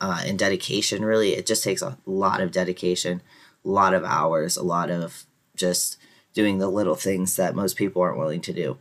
uh, 0.00 0.20
and 0.26 0.36
dedication. 0.36 1.04
Really, 1.04 1.34
it 1.34 1.46
just 1.46 1.62
takes 1.62 1.80
a 1.80 1.96
lot 2.06 2.40
of 2.40 2.50
dedication, 2.50 3.22
a 3.64 3.68
lot 3.68 3.94
of 3.94 4.02
hours, 4.02 4.56
a 4.56 4.64
lot 4.64 4.90
of 4.90 5.26
just 5.54 5.96
doing 6.34 6.58
the 6.58 6.68
little 6.68 6.96
things 6.96 7.36
that 7.36 7.54
most 7.54 7.76
people 7.76 8.02
aren't 8.02 8.18
willing 8.18 8.40
to 8.40 8.52
do. 8.52 8.78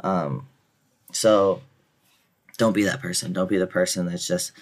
Um, 0.00 0.48
so 1.12 1.60
don't 2.56 2.72
be 2.72 2.84
that 2.84 3.02
person. 3.02 3.34
Don't 3.34 3.50
be 3.50 3.58
the 3.58 3.66
person 3.66 4.06
that's 4.06 4.26
just, 4.26 4.52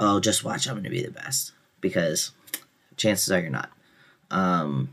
oh, 0.00 0.18
just 0.18 0.42
watch, 0.42 0.66
I'm 0.66 0.74
going 0.74 0.84
to 0.84 0.90
be 0.90 1.04
the 1.04 1.12
best. 1.12 1.52
Because 1.80 2.32
chances 2.96 3.30
are 3.30 3.38
you're 3.38 3.50
not. 3.50 3.70
Um, 4.28 4.88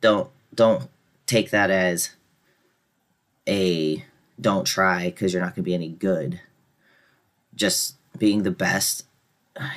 don't 0.00 0.30
don't 0.54 0.88
take 1.26 1.50
that 1.50 1.70
as 1.70 2.10
a 3.48 4.04
don't 4.40 4.66
try 4.66 5.06
because 5.06 5.32
you're 5.32 5.42
not 5.42 5.54
going 5.54 5.64
to 5.64 5.68
be 5.68 5.74
any 5.74 5.88
good. 5.88 6.40
Just 7.54 7.96
being 8.18 8.42
the 8.42 8.50
best, 8.50 9.04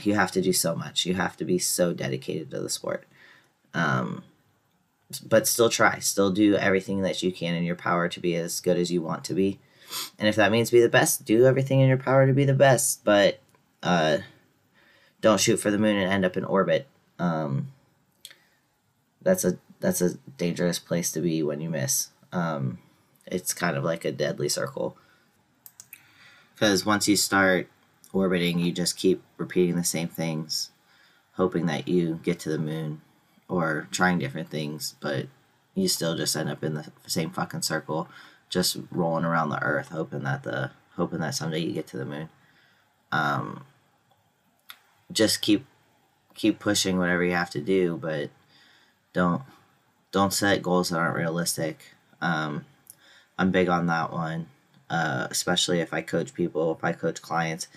you 0.01 0.13
have 0.15 0.31
to 0.31 0.41
do 0.41 0.53
so 0.53 0.75
much. 0.75 1.05
You 1.05 1.15
have 1.15 1.35
to 1.37 1.45
be 1.45 1.59
so 1.59 1.93
dedicated 1.93 2.51
to 2.51 2.59
the 2.59 2.69
sport. 2.69 3.05
Um, 3.73 4.23
but 5.25 5.47
still 5.47 5.69
try. 5.69 5.99
Still 5.99 6.31
do 6.31 6.55
everything 6.55 7.01
that 7.01 7.21
you 7.21 7.31
can 7.31 7.55
in 7.55 7.63
your 7.63 7.75
power 7.75 8.07
to 8.09 8.19
be 8.19 8.35
as 8.35 8.59
good 8.59 8.77
as 8.77 8.91
you 8.91 9.01
want 9.01 9.23
to 9.25 9.33
be. 9.33 9.59
And 10.17 10.27
if 10.27 10.35
that 10.35 10.51
means 10.51 10.71
be 10.71 10.81
the 10.81 10.89
best, 10.89 11.25
do 11.25 11.45
everything 11.45 11.81
in 11.81 11.87
your 11.87 11.97
power 11.97 12.25
to 12.25 12.33
be 12.33 12.45
the 12.45 12.53
best. 12.53 13.03
But 13.03 13.39
uh, 13.81 14.19
don't 15.21 15.39
shoot 15.39 15.57
for 15.57 15.71
the 15.71 15.77
moon 15.77 15.97
and 15.97 16.11
end 16.11 16.25
up 16.25 16.37
in 16.37 16.45
orbit. 16.45 16.87
Um, 17.19 17.67
that's 19.21 19.45
a 19.45 19.57
that's 19.79 20.01
a 20.01 20.15
dangerous 20.37 20.79
place 20.79 21.11
to 21.11 21.21
be 21.21 21.43
when 21.43 21.61
you 21.61 21.69
miss. 21.69 22.09
Um, 22.31 22.79
it's 23.25 23.53
kind 23.53 23.77
of 23.77 23.83
like 23.83 24.05
a 24.05 24.11
deadly 24.11 24.49
circle. 24.49 24.97
Because 26.53 26.85
once 26.85 27.07
you 27.07 27.15
start 27.15 27.67
orbiting, 28.11 28.59
you 28.59 28.71
just 28.71 28.97
keep 28.97 29.21
repeating 29.37 29.75
the 29.75 29.83
same 29.83 30.07
things, 30.07 30.69
hoping 31.33 31.65
that 31.65 31.87
you 31.87 32.19
get 32.23 32.39
to 32.41 32.49
the 32.49 32.59
moon 32.59 33.01
or 33.49 33.87
trying 33.91 34.19
different 34.19 34.49
things, 34.49 34.95
but 34.99 35.27
you 35.75 35.87
still 35.87 36.15
just 36.15 36.35
end 36.35 36.49
up 36.49 36.63
in 36.63 36.75
the 36.75 36.91
same 37.07 37.31
fucking 37.31 37.63
circle, 37.63 38.07
just 38.49 38.77
rolling 38.91 39.25
around 39.25 39.49
the 39.49 39.61
earth, 39.63 39.89
hoping 39.89 40.23
that 40.23 40.43
the 40.43 40.71
hoping 40.95 41.19
that 41.19 41.33
someday 41.33 41.59
you 41.59 41.73
get 41.73 41.87
to 41.87 41.97
the 41.97 42.05
moon. 42.05 42.29
Um, 43.11 43.65
just 45.11 45.41
keep 45.41 45.65
keep 46.35 46.59
pushing 46.59 46.97
whatever 46.97 47.23
you 47.23 47.33
have 47.33 47.49
to 47.51 47.61
do, 47.61 47.97
but 47.97 48.29
don't 49.11 49.41
don't 50.11 50.33
set 50.33 50.61
goals 50.61 50.89
that 50.89 50.97
aren't 50.97 51.15
realistic. 51.15 51.79
Um, 52.21 52.65
I'm 53.37 53.51
big 53.51 53.69
on 53.69 53.87
that 53.87 54.11
one, 54.11 54.47
uh, 54.89 55.27
especially 55.29 55.79
if 55.79 55.93
I 55.93 56.01
coach 56.01 56.33
people, 56.33 56.73
if 56.73 56.83
I 56.83 56.93
coach 56.93 57.21
clients, 57.21 57.67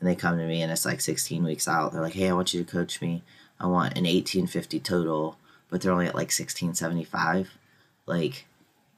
and 0.00 0.08
they 0.08 0.14
come 0.14 0.38
to 0.38 0.46
me 0.46 0.62
and 0.62 0.72
it's 0.72 0.84
like 0.84 1.00
16 1.00 1.44
weeks 1.44 1.68
out. 1.68 1.92
They're 1.92 2.02
like, 2.02 2.14
"Hey, 2.14 2.28
I 2.28 2.32
want 2.32 2.52
you 2.52 2.64
to 2.64 2.70
coach 2.70 3.00
me. 3.00 3.22
I 3.60 3.66
want 3.66 3.96
an 3.96 4.06
1850 4.06 4.80
total, 4.80 5.38
but 5.70 5.80
they're 5.80 5.92
only 5.92 6.06
at 6.06 6.14
like 6.14 6.32
1675." 6.32 7.50
Like, 8.06 8.46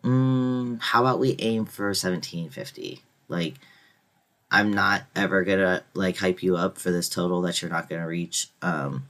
mm, 0.03 0.81
how 0.81 1.03
about 1.03 1.21
we 1.21 1.37
aim 1.39 1.67
for 1.67 1.95
1750? 1.95 3.03
Like, 3.29 3.55
I'm 4.51 4.73
not 4.73 5.05
ever 5.15 5.45
gonna 5.45 5.83
like 5.95 6.19
hype 6.19 6.43
you 6.43 6.57
up 6.57 6.79
for 6.79 6.91
this 6.91 7.09
total 7.09 7.43
that 7.43 7.61
you're 7.61 7.71
not 7.71 7.89
gonna 7.89 8.07
reach. 8.07 8.49
Um, 8.63 9.07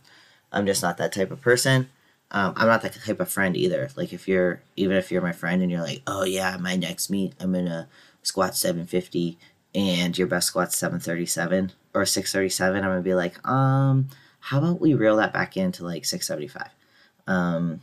I'm 0.53 0.67
just 0.67 0.83
not 0.83 0.97
that 0.99 1.13
type 1.13 1.31
of 1.31 1.41
person 1.41 1.89
um, 2.30 2.54
I'm 2.56 2.66
not 2.66 2.83
that 2.83 2.95
type 2.95 3.21
of 3.21 3.28
friend 3.28 3.56
either. 3.56 3.88
Like 3.97 4.12
if 4.12 4.26
you're 4.26 4.61
even 4.76 4.97
if 4.97 5.11
you're 5.11 5.23
my 5.23 5.33
friend 5.33 5.62
and 5.62 5.71
you're 5.71 5.83
like, 5.83 6.02
oh 6.06 6.25
yeah, 6.25 6.56
my 6.59 6.76
next 6.76 7.11
meet 7.11 7.35
I'm 7.40 7.52
gonna 7.52 7.88
squat 8.23 8.56
750 8.56 9.38
and 9.75 10.16
your 10.16 10.26
best 10.26 10.49
squat's 10.49 10.76
737 10.76 11.73
or 11.95 12.04
637, 12.04 12.76
I'm 12.76 12.90
gonna 12.90 13.02
be 13.02 13.14
like, 13.14 13.47
um, 13.49 14.09
how 14.40 14.59
about 14.59 14.80
we 14.80 14.95
reel 14.95 15.16
that 15.16 15.33
back 15.33 15.56
into 15.56 15.85
like 15.85 16.04
675? 16.04 16.71
Um, 17.26 17.80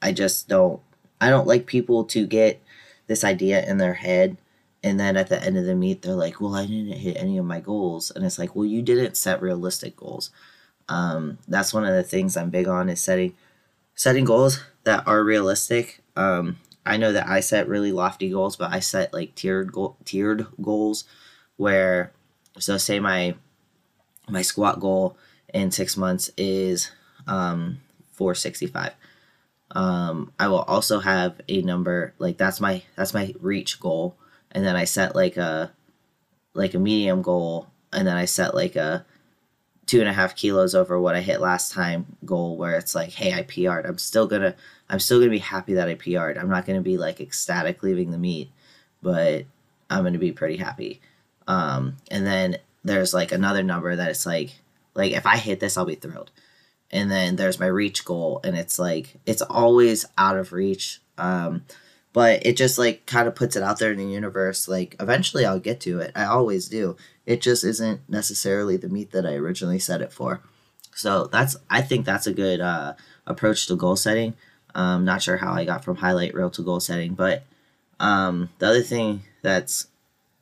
I 0.00 0.12
just 0.12 0.48
don't. 0.48 0.80
I 1.20 1.30
don't 1.30 1.46
like 1.46 1.66
people 1.66 2.04
to 2.06 2.26
get 2.26 2.62
this 3.06 3.24
idea 3.24 3.64
in 3.64 3.78
their 3.78 3.94
head 3.94 4.36
and 4.82 5.00
then 5.00 5.16
at 5.16 5.28
the 5.28 5.42
end 5.42 5.56
of 5.56 5.64
the 5.64 5.74
meet 5.74 6.02
they're 6.02 6.14
like 6.14 6.40
well 6.40 6.54
i 6.54 6.66
didn't 6.66 6.98
hit 6.98 7.16
any 7.16 7.38
of 7.38 7.44
my 7.44 7.60
goals 7.60 8.10
and 8.10 8.24
it's 8.24 8.38
like 8.38 8.54
well 8.54 8.66
you 8.66 8.82
didn't 8.82 9.16
set 9.16 9.42
realistic 9.42 9.96
goals 9.96 10.30
um, 10.88 11.38
that's 11.48 11.72
one 11.74 11.84
of 11.84 11.94
the 11.94 12.02
things 12.02 12.36
I'm 12.36 12.50
big 12.50 12.68
on 12.68 12.88
is 12.88 13.00
setting 13.00 13.34
setting 13.94 14.24
goals 14.24 14.62
that 14.84 15.06
are 15.06 15.22
realistic. 15.22 16.00
Um, 16.16 16.58
I 16.84 16.96
know 16.96 17.12
that 17.12 17.28
I 17.28 17.40
set 17.40 17.68
really 17.68 17.92
lofty 17.92 18.30
goals, 18.30 18.56
but 18.56 18.72
I 18.72 18.80
set 18.80 19.12
like 19.12 19.34
tiered 19.34 19.72
goal, 19.72 19.96
tiered 20.04 20.46
goals 20.60 21.04
where 21.56 22.12
so 22.58 22.76
say 22.76 23.00
my 23.00 23.34
my 24.28 24.42
squat 24.42 24.80
goal 24.80 25.16
in 25.52 25.70
six 25.70 25.96
months 25.96 26.30
is 26.36 26.90
um, 27.26 27.78
465 28.12 28.94
um, 29.74 30.32
i 30.38 30.46
will 30.48 30.62
also 30.62 31.00
have 31.00 31.40
a 31.48 31.62
number 31.62 32.14
like 32.18 32.38
that's 32.38 32.60
my 32.60 32.82
that's 32.96 33.14
my 33.14 33.34
reach 33.40 33.80
goal. 33.80 34.16
And 34.52 34.64
then 34.64 34.76
i 34.76 34.84
set 34.84 35.16
like 35.16 35.36
a 35.36 35.72
like 36.54 36.74
a 36.74 36.78
medium 36.78 37.22
goal. 37.22 37.68
And 37.92 38.06
then 38.06 38.16
i 38.16 38.24
set 38.24 38.54
like 38.54 38.76
a 38.76 39.04
two 39.86 40.00
and 40.00 40.08
a 40.08 40.12
half 40.12 40.34
kilos 40.36 40.74
over 40.74 41.00
what 41.00 41.14
I 41.14 41.20
hit 41.20 41.40
last 41.40 41.72
time 41.72 42.06
goal 42.24 42.56
where 42.56 42.76
it's 42.76 42.94
like, 42.94 43.10
hey, 43.10 43.32
I 43.34 43.42
PR'd. 43.42 43.86
I'm 43.86 43.98
still 43.98 44.26
gonna 44.26 44.54
I'm 44.88 45.00
still 45.00 45.18
gonna 45.18 45.30
be 45.30 45.38
happy 45.38 45.74
that 45.74 45.88
I 45.88 45.94
PR'd. 45.94 46.38
I'm 46.38 46.48
not 46.48 46.66
gonna 46.66 46.80
be 46.80 46.98
like 46.98 47.20
ecstatic 47.20 47.82
leaving 47.82 48.10
the 48.10 48.18
meet, 48.18 48.50
but 49.02 49.44
I'm 49.90 50.04
gonna 50.04 50.18
be 50.18 50.32
pretty 50.32 50.56
happy. 50.56 51.00
Um, 51.46 51.96
and 52.10 52.26
then 52.26 52.58
there's 52.84 53.14
like 53.14 53.32
another 53.32 53.62
number 53.62 53.94
that 53.94 54.10
it's 54.10 54.26
like 54.26 54.54
like 54.94 55.12
if 55.12 55.26
I 55.26 55.36
hit 55.36 55.60
this, 55.60 55.76
I'll 55.76 55.84
be 55.84 55.94
thrilled. 55.94 56.30
And 56.90 57.10
then 57.10 57.36
there's 57.36 57.58
my 57.58 57.66
reach 57.66 58.04
goal, 58.04 58.40
and 58.44 58.56
it's 58.56 58.78
like 58.78 59.16
it's 59.26 59.42
always 59.42 60.06
out 60.16 60.36
of 60.36 60.52
reach. 60.52 61.00
Um, 61.18 61.64
but 62.14 62.46
it 62.46 62.56
just 62.56 62.78
like 62.78 63.04
kind 63.04 63.28
of 63.28 63.34
puts 63.34 63.56
it 63.56 63.62
out 63.62 63.78
there 63.78 63.92
in 63.92 63.98
the 63.98 64.06
universe. 64.06 64.66
Like 64.68 64.96
eventually 65.00 65.44
I'll 65.44 65.60
get 65.60 65.80
to 65.80 65.98
it. 65.98 66.12
I 66.14 66.24
always 66.24 66.68
do 66.68 66.96
it 67.26 67.42
just 67.42 67.64
isn't 67.64 68.08
necessarily 68.08 68.76
the 68.76 68.88
meet 68.88 69.12
that 69.12 69.26
I 69.26 69.34
originally 69.34 69.78
set 69.78 70.00
it 70.00 70.12
for. 70.12 70.40
So 70.94 71.26
that's 71.26 71.56
I 71.68 71.82
think 71.82 72.06
that's 72.06 72.26
a 72.26 72.32
good 72.32 72.60
uh, 72.60 72.94
approach 73.26 73.66
to 73.66 73.76
goal 73.76 73.96
setting. 73.96 74.34
Um, 74.74 75.04
not 75.04 75.22
sure 75.22 75.36
how 75.36 75.52
I 75.52 75.64
got 75.64 75.84
from 75.84 75.96
highlight 75.96 76.34
reel 76.34 76.50
to 76.50 76.62
goal 76.62 76.80
setting, 76.80 77.14
but 77.14 77.44
um, 78.00 78.48
the 78.58 78.68
other 78.68 78.82
thing 78.82 79.22
that's 79.42 79.88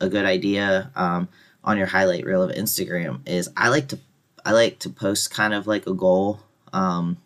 a 0.01 0.09
good 0.09 0.25
idea 0.25 0.91
um, 0.95 1.29
on 1.65 1.79
your 1.79 1.87
highlight 1.87 2.25
reel 2.25 2.43
of 2.43 2.55
Instagram 2.55 3.27
is 3.27 3.49
I 3.57 3.69
like 3.69 3.89
to 3.89 3.99
I 4.45 4.53
like 4.53 4.81
to 4.81 4.91
post 4.91 5.31
kind 5.31 5.55
of 5.55 5.67
like 5.67 5.87
a 5.87 5.95
goal, 5.95 6.41
um, 6.73 7.17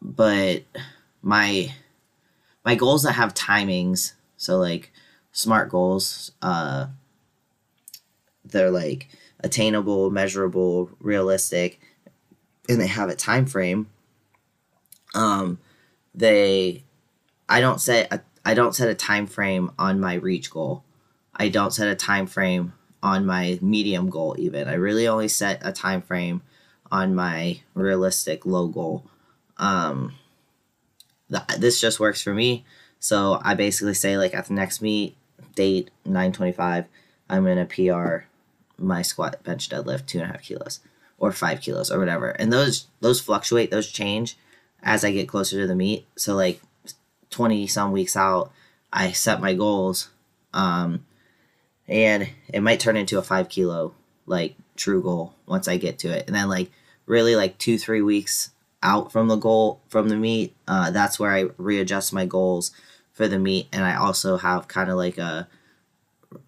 but 0.00 0.62
my 1.20 1.72
my 2.66 2.74
goals 2.74 3.04
that 3.04 3.12
have 3.12 3.32
timings, 3.32 4.14
so 4.36 4.58
like 4.58 4.92
smart 5.30 5.70
goals, 5.70 6.32
uh, 6.42 6.88
they're 8.44 8.72
like 8.72 9.08
attainable, 9.38 10.10
measurable, 10.10 10.90
realistic, 10.98 11.80
and 12.68 12.80
they 12.80 12.88
have 12.88 13.08
a 13.08 13.14
time 13.14 13.46
frame. 13.46 13.88
Um, 15.14 15.60
they, 16.12 16.82
I 17.48 17.60
don't 17.60 17.80
set 17.80 18.12
a, 18.12 18.20
I 18.44 18.54
don't 18.54 18.74
set 18.74 18.88
a 18.88 18.94
time 18.94 19.28
frame 19.28 19.70
on 19.78 20.00
my 20.00 20.14
reach 20.14 20.50
goal. 20.50 20.82
I 21.36 21.48
don't 21.48 21.72
set 21.72 21.86
a 21.86 21.94
time 21.94 22.26
frame 22.26 22.72
on 23.00 23.24
my 23.24 23.60
medium 23.62 24.10
goal 24.10 24.34
even. 24.38 24.66
I 24.66 24.74
really 24.74 25.06
only 25.06 25.28
set 25.28 25.60
a 25.62 25.70
time 25.70 26.02
frame 26.02 26.42
on 26.90 27.14
my 27.14 27.60
realistic 27.74 28.44
low 28.44 28.66
goal. 28.66 29.06
Um, 29.56 30.14
this 31.28 31.80
just 31.80 32.00
works 32.00 32.22
for 32.22 32.34
me. 32.34 32.64
So 32.98 33.40
I 33.42 33.54
basically 33.54 33.94
say 33.94 34.16
like 34.16 34.34
at 34.34 34.46
the 34.46 34.54
next 34.54 34.80
meet 34.80 35.16
date 35.54 35.90
925, 36.04 36.86
I'm 37.28 37.44
gonna 37.44 37.66
PR 37.66 38.26
my 38.78 39.02
squat 39.02 39.42
bench 39.42 39.68
deadlift 39.68 40.06
two 40.06 40.18
and 40.18 40.28
a 40.28 40.32
half 40.32 40.42
kilos 40.42 40.80
or 41.18 41.32
five 41.32 41.60
kilos 41.60 41.90
or 41.90 41.98
whatever. 41.98 42.30
And 42.30 42.52
those 42.52 42.86
those 43.00 43.20
fluctuate 43.20 43.70
those 43.70 43.90
change 43.90 44.36
as 44.82 45.04
i 45.04 45.10
get 45.10 45.28
closer 45.28 45.60
to 45.60 45.66
the 45.66 45.74
meet. 45.74 46.06
So 46.16 46.34
like 46.34 46.60
20 47.30 47.66
some 47.66 47.90
weeks 47.90 48.16
out 48.16 48.52
i 48.92 49.10
set 49.10 49.40
my 49.40 49.52
goals 49.52 50.10
um 50.54 51.04
and 51.88 52.28
it 52.48 52.60
might 52.60 52.78
turn 52.78 52.96
into 52.96 53.18
a 53.18 53.22
five 53.22 53.48
kilo 53.48 53.92
like 54.26 54.54
true 54.76 55.02
goal 55.02 55.34
once 55.46 55.66
i 55.68 55.76
get 55.76 55.98
to 56.00 56.08
it. 56.08 56.24
And 56.26 56.36
then 56.36 56.48
like 56.48 56.70
really 57.06 57.36
like 57.36 57.58
two 57.58 57.78
three 57.78 58.02
weeks 58.02 58.50
out 58.86 59.12
from 59.12 59.28
the 59.28 59.36
goal 59.36 59.80
from 59.88 60.08
the 60.08 60.16
meet 60.16 60.54
uh, 60.68 60.90
that's 60.90 61.18
where 61.18 61.32
i 61.32 61.44
readjust 61.58 62.12
my 62.12 62.24
goals 62.24 62.70
for 63.12 63.28
the 63.28 63.38
meet 63.38 63.68
and 63.72 63.84
i 63.84 63.94
also 63.94 64.36
have 64.36 64.68
kind 64.68 64.90
of 64.90 64.96
like 64.96 65.18
a 65.18 65.48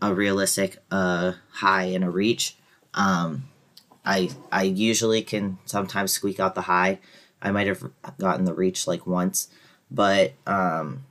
a 0.01 0.15
realistic 0.15 0.79
uh, 0.91 1.33
high 1.51 1.85
and 1.85 2.05
a 2.05 2.11
reach. 2.11 2.57
Um, 2.95 3.45
I 4.05 4.31
I 4.51 4.63
usually 4.65 5.23
can 5.23 5.59
sometimes 5.65 6.13
squeak 6.13 6.41
out 6.41 6.55
the 6.55 6.63
high. 6.63 6.99
I 7.41 7.51
might 7.51 7.67
have 7.67 7.91
gotten 8.19 8.45
the 8.45 8.55
reach 8.55 8.87
like 8.87 9.07
once, 9.07 9.49
but 9.91 10.33
um, 10.47 11.05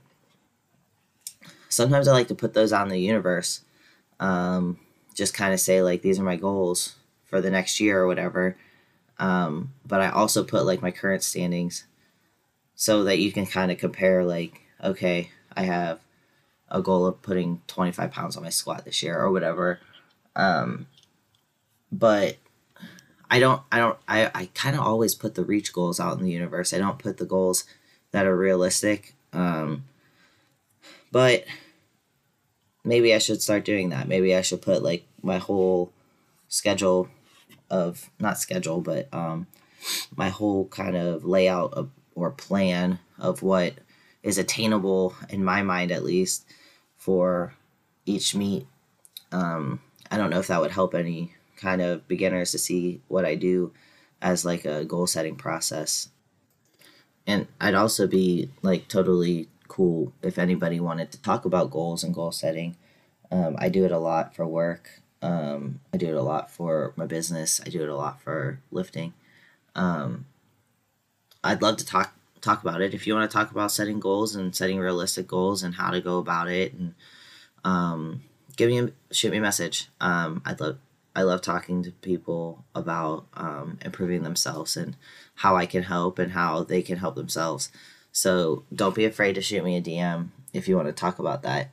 sometimes 1.68 2.08
I 2.08 2.12
like 2.12 2.28
to 2.28 2.34
put 2.34 2.54
those 2.54 2.72
on 2.72 2.88
the 2.88 2.98
universe. 2.98 3.62
Um, 4.20 4.78
just 5.14 5.34
kind 5.34 5.54
of 5.54 5.60
say 5.60 5.82
like 5.82 6.02
these 6.02 6.18
are 6.18 6.24
my 6.24 6.36
goals 6.36 6.96
for 7.24 7.40
the 7.40 7.50
next 7.50 7.80
year 7.80 8.00
or 8.00 8.06
whatever. 8.06 8.56
Um, 9.18 9.74
but 9.86 10.00
I 10.00 10.10
also 10.10 10.44
put 10.44 10.64
like 10.64 10.82
my 10.82 10.90
current 10.90 11.22
standings 11.22 11.84
so 12.74 13.04
that 13.04 13.18
you 13.18 13.32
can 13.32 13.46
kind 13.46 13.72
of 13.72 13.78
compare 13.78 14.24
like 14.24 14.60
okay 14.84 15.30
i 15.56 15.62
have 15.62 15.98
a 16.70 16.82
goal 16.82 17.06
of 17.06 17.20
putting 17.22 17.60
25 17.66 18.10
pounds 18.10 18.36
on 18.36 18.42
my 18.42 18.50
squat 18.50 18.84
this 18.84 19.02
year 19.02 19.18
or 19.18 19.30
whatever. 19.32 19.80
Um, 20.36 20.86
but 21.90 22.36
i 23.30 23.38
don't 23.38 23.62
i 23.72 23.78
don't 23.78 23.98
i, 24.06 24.30
I 24.34 24.50
kind 24.54 24.76
of 24.76 24.82
always 24.82 25.14
put 25.14 25.34
the 25.34 25.44
reach 25.44 25.72
goals 25.72 25.98
out 25.98 26.18
in 26.18 26.24
the 26.24 26.30
universe. 26.30 26.72
I 26.72 26.78
don't 26.78 26.98
put 26.98 27.16
the 27.16 27.24
goals 27.24 27.64
that 28.12 28.26
are 28.26 28.36
realistic. 28.36 29.14
Um, 29.32 29.84
but 31.10 31.44
maybe 32.84 33.14
i 33.14 33.18
should 33.18 33.42
start 33.42 33.64
doing 33.64 33.88
that. 33.88 34.08
Maybe 34.08 34.34
i 34.34 34.42
should 34.42 34.62
put 34.62 34.82
like 34.82 35.06
my 35.22 35.38
whole 35.38 35.92
schedule 36.48 37.08
of 37.70 38.10
not 38.18 38.38
schedule 38.38 38.80
but 38.80 39.12
um, 39.12 39.46
my 40.16 40.28
whole 40.28 40.66
kind 40.68 40.96
of 40.96 41.24
layout 41.24 41.72
of, 41.74 41.90
or 42.14 42.30
plan 42.30 42.98
of 43.18 43.42
what 43.42 43.74
is 44.22 44.38
attainable 44.38 45.14
in 45.28 45.44
my 45.44 45.62
mind 45.62 45.92
at 45.92 46.04
least 46.04 46.44
for 46.96 47.54
each 48.04 48.34
meet. 48.34 48.66
Um, 49.30 49.80
i 50.10 50.16
don't 50.16 50.30
know 50.30 50.40
if 50.40 50.46
that 50.46 50.60
would 50.60 50.70
help 50.70 50.94
any 50.94 51.34
kind 51.56 51.82
of 51.82 52.06
beginners 52.08 52.52
to 52.52 52.58
see 52.58 53.02
what 53.08 53.24
i 53.24 53.34
do 53.34 53.72
as 54.22 54.44
like 54.44 54.64
a 54.64 54.84
goal 54.84 55.06
setting 55.06 55.36
process. 55.36 56.08
And 57.26 57.46
i'd 57.60 57.74
also 57.74 58.06
be 58.06 58.50
like 58.62 58.88
totally 58.88 59.48
cool 59.68 60.12
if 60.22 60.38
anybody 60.38 60.80
wanted 60.80 61.12
to 61.12 61.22
talk 61.22 61.44
about 61.44 61.70
goals 61.70 62.02
and 62.02 62.14
goal 62.14 62.32
setting 62.32 62.76
um, 63.30 63.54
i 63.58 63.68
do 63.68 63.84
it 63.84 63.92
a 63.92 63.98
lot 63.98 64.34
for 64.34 64.46
work 64.46 65.02
um, 65.22 65.80
I 65.92 65.96
do 65.96 66.08
it 66.08 66.14
a 66.14 66.22
lot 66.22 66.50
for 66.50 66.92
my 66.96 67.06
business. 67.06 67.60
I 67.64 67.70
do 67.70 67.82
it 67.82 67.88
a 67.88 67.96
lot 67.96 68.20
for 68.20 68.60
lifting. 68.70 69.14
Um, 69.74 70.26
I'd 71.42 71.62
love 71.62 71.76
to 71.78 71.86
talk 71.86 72.14
talk 72.40 72.62
about 72.62 72.80
it. 72.80 72.94
If 72.94 73.06
you 73.06 73.14
want 73.14 73.28
to 73.28 73.36
talk 73.36 73.50
about 73.50 73.72
setting 73.72 74.00
goals 74.00 74.36
and 74.36 74.54
setting 74.54 74.78
realistic 74.78 75.26
goals 75.26 75.62
and 75.62 75.74
how 75.74 75.90
to 75.90 76.00
go 76.00 76.18
about 76.18 76.48
it, 76.48 76.72
and 76.72 76.94
um, 77.64 78.22
give 78.56 78.68
me 78.68 78.78
a, 78.78 78.90
shoot 79.12 79.30
me 79.30 79.38
a 79.38 79.42
message. 79.42 79.88
Um, 80.00 80.42
I'd 80.44 80.60
love 80.60 80.78
I 81.16 81.22
love 81.22 81.42
talking 81.42 81.82
to 81.82 81.90
people 81.90 82.64
about 82.76 83.26
um, 83.34 83.78
improving 83.84 84.22
themselves 84.22 84.76
and 84.76 84.96
how 85.36 85.56
I 85.56 85.66
can 85.66 85.82
help 85.82 86.18
and 86.18 86.32
how 86.32 86.62
they 86.62 86.80
can 86.80 86.98
help 86.98 87.16
themselves. 87.16 87.72
So 88.12 88.62
don't 88.72 88.94
be 88.94 89.04
afraid 89.04 89.34
to 89.34 89.42
shoot 89.42 89.64
me 89.64 89.76
a 89.76 89.82
DM 89.82 90.28
if 90.52 90.68
you 90.68 90.76
want 90.76 90.86
to 90.86 90.92
talk 90.92 91.18
about 91.18 91.42
that. 91.42 91.70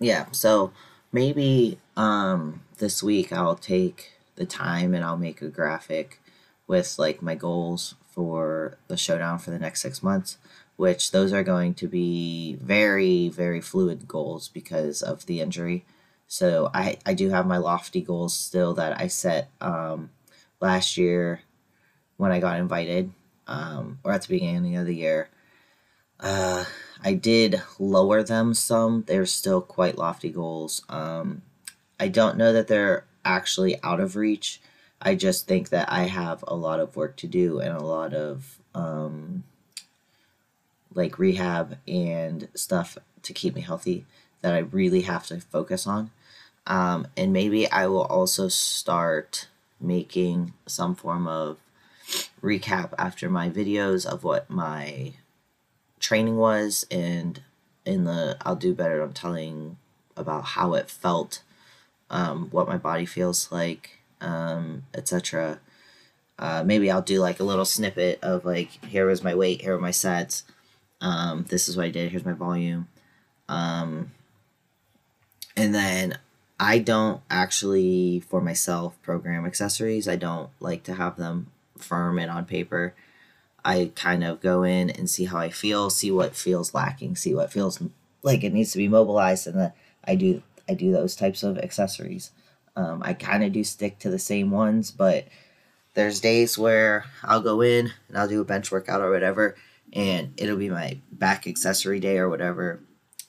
Yeah. 0.00 0.26
So 0.30 0.72
maybe 1.12 1.78
um, 1.96 2.62
this 2.78 3.02
week 3.02 3.32
I'll 3.32 3.56
take 3.56 4.12
the 4.36 4.46
time 4.46 4.94
and 4.94 5.04
I'll 5.04 5.16
make 5.16 5.42
a 5.42 5.48
graphic 5.48 6.20
with 6.66 6.98
like 6.98 7.22
my 7.22 7.34
goals 7.34 7.94
for 8.10 8.78
the 8.88 8.96
showdown 8.96 9.38
for 9.38 9.50
the 9.50 9.58
next 9.58 9.80
six 9.80 10.02
months, 10.02 10.38
which 10.76 11.10
those 11.10 11.32
are 11.32 11.42
going 11.42 11.74
to 11.74 11.88
be 11.88 12.56
very, 12.60 13.28
very 13.28 13.60
fluid 13.60 14.06
goals 14.06 14.48
because 14.48 15.02
of 15.02 15.26
the 15.26 15.40
injury. 15.40 15.84
So 16.26 16.70
I, 16.74 16.98
I 17.06 17.14
do 17.14 17.30
have 17.30 17.46
my 17.46 17.56
lofty 17.56 18.02
goals 18.02 18.34
still 18.34 18.74
that 18.74 19.00
I 19.00 19.06
set 19.06 19.50
um, 19.60 20.10
last 20.60 20.96
year 20.96 21.40
when 22.16 22.32
I 22.32 22.40
got 22.40 22.58
invited 22.58 23.12
um, 23.46 23.98
or 24.04 24.12
at 24.12 24.22
the 24.22 24.28
beginning 24.28 24.76
of 24.76 24.86
the 24.86 24.94
year. 24.94 25.30
Uh, 26.20 26.64
I 27.04 27.14
did 27.14 27.62
lower 27.78 28.22
them 28.22 28.54
some. 28.54 29.04
They're 29.06 29.26
still 29.26 29.60
quite 29.60 29.98
lofty 29.98 30.30
goals. 30.30 30.82
Um, 30.88 31.42
I 31.98 32.08
don't 32.08 32.36
know 32.36 32.52
that 32.52 32.68
they're 32.68 33.04
actually 33.24 33.82
out 33.82 34.00
of 34.00 34.16
reach. 34.16 34.60
I 35.00 35.14
just 35.14 35.46
think 35.46 35.68
that 35.68 35.90
I 35.90 36.04
have 36.04 36.44
a 36.46 36.56
lot 36.56 36.80
of 36.80 36.96
work 36.96 37.16
to 37.18 37.26
do 37.26 37.60
and 37.60 37.76
a 37.76 37.84
lot 37.84 38.14
of 38.14 38.58
um, 38.74 39.44
like 40.92 41.18
rehab 41.18 41.78
and 41.86 42.48
stuff 42.54 42.98
to 43.22 43.32
keep 43.32 43.54
me 43.54 43.60
healthy 43.60 44.04
that 44.40 44.54
I 44.54 44.58
really 44.58 45.02
have 45.02 45.26
to 45.28 45.40
focus 45.40 45.86
on. 45.86 46.10
Um, 46.66 47.06
and 47.16 47.32
maybe 47.32 47.70
I 47.70 47.86
will 47.86 48.02
also 48.02 48.48
start 48.48 49.48
making 49.80 50.52
some 50.66 50.94
form 50.94 51.26
of 51.26 51.58
recap 52.42 52.92
after 52.98 53.28
my 53.28 53.48
videos 53.48 54.06
of 54.06 54.24
what 54.24 54.48
my 54.50 55.14
training 56.00 56.36
was 56.36 56.86
and 56.90 57.42
in 57.84 58.04
the 58.04 58.36
I'll 58.42 58.56
do 58.56 58.74
better 58.74 59.00
I'm 59.00 59.12
telling 59.12 59.76
about 60.16 60.44
how 60.44 60.74
it 60.74 60.90
felt, 60.90 61.42
um, 62.10 62.48
what 62.50 62.68
my 62.68 62.76
body 62.76 63.06
feels 63.06 63.50
like, 63.52 63.98
um, 64.20 64.84
etc. 64.94 65.60
Uh, 66.38 66.62
maybe 66.64 66.90
I'll 66.90 67.02
do 67.02 67.20
like 67.20 67.40
a 67.40 67.44
little 67.44 67.64
snippet 67.64 68.18
of 68.22 68.44
like 68.44 68.84
here 68.84 69.06
was 69.06 69.24
my 69.24 69.34
weight, 69.34 69.62
here 69.62 69.74
are 69.74 69.80
my 69.80 69.90
sets, 69.90 70.44
um, 71.00 71.44
this 71.48 71.68
is 71.68 71.76
what 71.76 71.86
I 71.86 71.90
did, 71.90 72.10
here's 72.10 72.24
my 72.24 72.32
volume, 72.32 72.88
um, 73.48 74.12
and 75.56 75.74
then 75.74 76.18
I 76.60 76.78
don't 76.78 77.20
actually 77.30 78.20
for 78.20 78.40
myself 78.40 79.00
program 79.02 79.46
accessories. 79.46 80.08
I 80.08 80.16
don't 80.16 80.50
like 80.60 80.82
to 80.84 80.94
have 80.94 81.16
them 81.16 81.48
firm 81.76 82.18
and 82.18 82.30
on 82.30 82.44
paper. 82.44 82.94
I 83.68 83.92
kind 83.94 84.24
of 84.24 84.40
go 84.40 84.62
in 84.62 84.88
and 84.88 85.10
see 85.10 85.26
how 85.26 85.36
I 85.36 85.50
feel, 85.50 85.90
see 85.90 86.10
what 86.10 86.34
feels 86.34 86.72
lacking, 86.72 87.16
see 87.16 87.34
what 87.34 87.52
feels 87.52 87.78
like 88.22 88.42
it 88.42 88.54
needs 88.54 88.72
to 88.72 88.78
be 88.78 88.88
mobilized, 88.88 89.46
and 89.46 89.60
then 89.60 89.72
I 90.02 90.14
do 90.14 90.42
I 90.66 90.72
do 90.72 90.90
those 90.90 91.14
types 91.14 91.42
of 91.42 91.58
accessories. 91.58 92.30
Um, 92.76 93.02
I 93.04 93.12
kind 93.12 93.44
of 93.44 93.52
do 93.52 93.62
stick 93.62 93.98
to 93.98 94.08
the 94.08 94.18
same 94.18 94.50
ones, 94.50 94.90
but 94.90 95.26
there's 95.92 96.18
days 96.18 96.56
where 96.56 97.04
I'll 97.22 97.42
go 97.42 97.60
in 97.60 97.92
and 98.08 98.16
I'll 98.16 98.26
do 98.26 98.40
a 98.40 98.44
bench 98.44 98.72
workout 98.72 99.02
or 99.02 99.10
whatever, 99.10 99.54
and 99.92 100.32
it'll 100.38 100.56
be 100.56 100.70
my 100.70 100.96
back 101.12 101.46
accessory 101.46 102.00
day 102.00 102.16
or 102.16 102.30
whatever, 102.30 102.80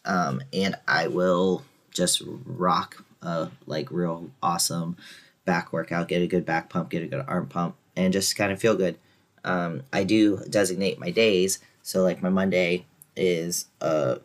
um, 0.05 0.41
and 0.53 0.75
I 0.87 1.07
will 1.07 1.65
just 1.91 2.21
rock 2.45 3.03
a 3.21 3.49
like 3.65 3.91
real 3.91 4.31
awesome 4.41 4.95
back 5.43 5.73
workout, 5.73 6.07
get 6.07 6.21
a 6.21 6.27
good 6.27 6.45
back 6.45 6.69
pump, 6.69 6.91
get 6.91 7.03
a 7.03 7.07
good 7.07 7.25
arm 7.27 7.47
pump, 7.47 7.75
and 7.97 8.13
just 8.13 8.37
kind 8.37 8.53
of 8.53 8.61
feel 8.61 8.77
good 8.77 8.97
um, 9.43 9.83
I 9.91 10.03
do 10.03 10.43
designate 10.49 10.99
my 10.99 11.11
days. 11.11 11.59
So 11.81 12.03
like 12.03 12.21
my 12.21 12.29
Monday 12.29 12.85
is 13.15 13.65
a 13.81 14.19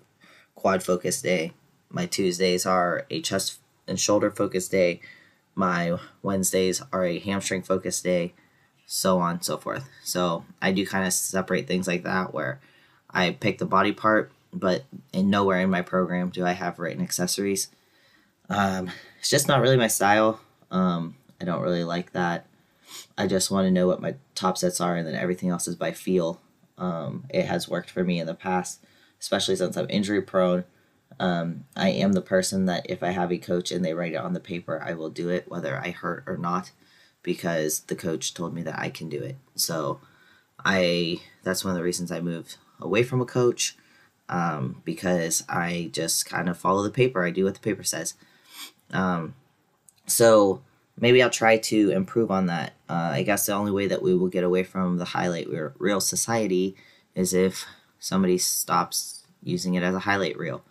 quad 0.54 0.82
focus 0.82 1.22
day. 1.22 1.52
My 1.90 2.06
Tuesdays 2.06 2.66
are 2.66 3.06
a 3.10 3.20
chest 3.20 3.58
and 3.86 3.98
shoulder 3.98 4.30
focus 4.30 4.68
day. 4.68 5.00
My 5.54 5.98
Wednesdays 6.22 6.82
are 6.92 7.04
a 7.04 7.18
hamstring 7.18 7.62
focus 7.62 8.00
day, 8.00 8.34
so 8.86 9.18
on 9.18 9.36
and 9.36 9.44
so 9.44 9.56
forth. 9.56 9.88
So 10.02 10.44
I 10.60 10.72
do 10.72 10.86
kind 10.86 11.06
of 11.06 11.12
separate 11.12 11.66
things 11.66 11.86
like 11.86 12.02
that 12.04 12.34
where 12.34 12.60
I 13.10 13.30
pick 13.30 13.58
the 13.58 13.66
body 13.66 13.92
part, 13.92 14.32
but 14.52 14.84
in 15.12 15.30
nowhere 15.30 15.60
in 15.60 15.70
my 15.70 15.82
program 15.82 16.30
do 16.30 16.44
I 16.44 16.52
have 16.52 16.78
written 16.78 17.02
accessories. 17.02 17.68
Um, 18.48 18.90
it's 19.20 19.30
just 19.30 19.48
not 19.48 19.60
really 19.60 19.76
my 19.76 19.86
style. 19.86 20.40
Um, 20.70 21.16
I 21.40 21.44
don't 21.44 21.62
really 21.62 21.84
like 21.84 22.12
that. 22.12 22.46
I 23.16 23.26
just 23.26 23.50
want 23.50 23.66
to 23.66 23.70
know 23.70 23.86
what 23.86 24.00
my 24.00 24.16
top 24.34 24.58
sets 24.58 24.80
are, 24.80 24.96
and 24.96 25.06
then 25.06 25.14
everything 25.14 25.50
else 25.50 25.68
is 25.68 25.76
by 25.76 25.92
feel. 25.92 26.40
Um, 26.76 27.24
it 27.30 27.46
has 27.46 27.68
worked 27.68 27.90
for 27.90 28.04
me 28.04 28.18
in 28.20 28.26
the 28.26 28.34
past, 28.34 28.84
especially 29.20 29.56
since 29.56 29.76
I'm 29.76 29.86
injury 29.88 30.22
prone. 30.22 30.64
Um, 31.20 31.64
I 31.76 31.90
am 31.90 32.12
the 32.12 32.20
person 32.20 32.66
that 32.66 32.86
if 32.88 33.02
I 33.02 33.10
have 33.10 33.30
a 33.30 33.38
coach 33.38 33.70
and 33.70 33.84
they 33.84 33.94
write 33.94 34.14
it 34.14 34.16
on 34.16 34.32
the 34.32 34.40
paper, 34.40 34.82
I 34.84 34.94
will 34.94 35.10
do 35.10 35.28
it 35.28 35.48
whether 35.48 35.76
I 35.76 35.90
hurt 35.90 36.24
or 36.26 36.36
not, 36.36 36.72
because 37.22 37.80
the 37.80 37.94
coach 37.94 38.34
told 38.34 38.54
me 38.54 38.62
that 38.62 38.78
I 38.78 38.90
can 38.90 39.08
do 39.08 39.22
it. 39.22 39.36
So, 39.54 40.00
I 40.64 41.20
that's 41.42 41.64
one 41.64 41.72
of 41.72 41.76
the 41.76 41.84
reasons 41.84 42.10
I 42.10 42.20
moved 42.20 42.56
away 42.80 43.02
from 43.02 43.20
a 43.20 43.26
coach, 43.26 43.76
um, 44.28 44.82
because 44.84 45.44
I 45.48 45.90
just 45.92 46.26
kind 46.26 46.48
of 46.48 46.58
follow 46.58 46.82
the 46.82 46.90
paper. 46.90 47.24
I 47.24 47.30
do 47.30 47.44
what 47.44 47.54
the 47.54 47.60
paper 47.60 47.84
says. 47.84 48.14
Um, 48.92 49.34
so 50.06 50.62
maybe 50.98 51.22
I'll 51.22 51.30
try 51.30 51.58
to 51.58 51.90
improve 51.90 52.30
on 52.30 52.46
that. 52.46 52.74
Uh, 52.88 53.10
I 53.12 53.22
guess 53.22 53.46
the 53.46 53.52
only 53.54 53.72
way 53.72 53.86
that 53.86 54.02
we 54.02 54.14
will 54.14 54.28
get 54.28 54.44
away 54.44 54.62
from 54.62 54.98
the 54.98 55.04
highlight 55.04 55.48
reel 55.78 56.00
society 56.00 56.76
is 57.14 57.34
if 57.34 57.66
somebody 57.98 58.38
stops 58.38 59.24
using 59.42 59.74
it 59.74 59.82
as 59.82 59.94
a 59.94 60.00
highlight 60.00 60.38
reel. 60.38 60.62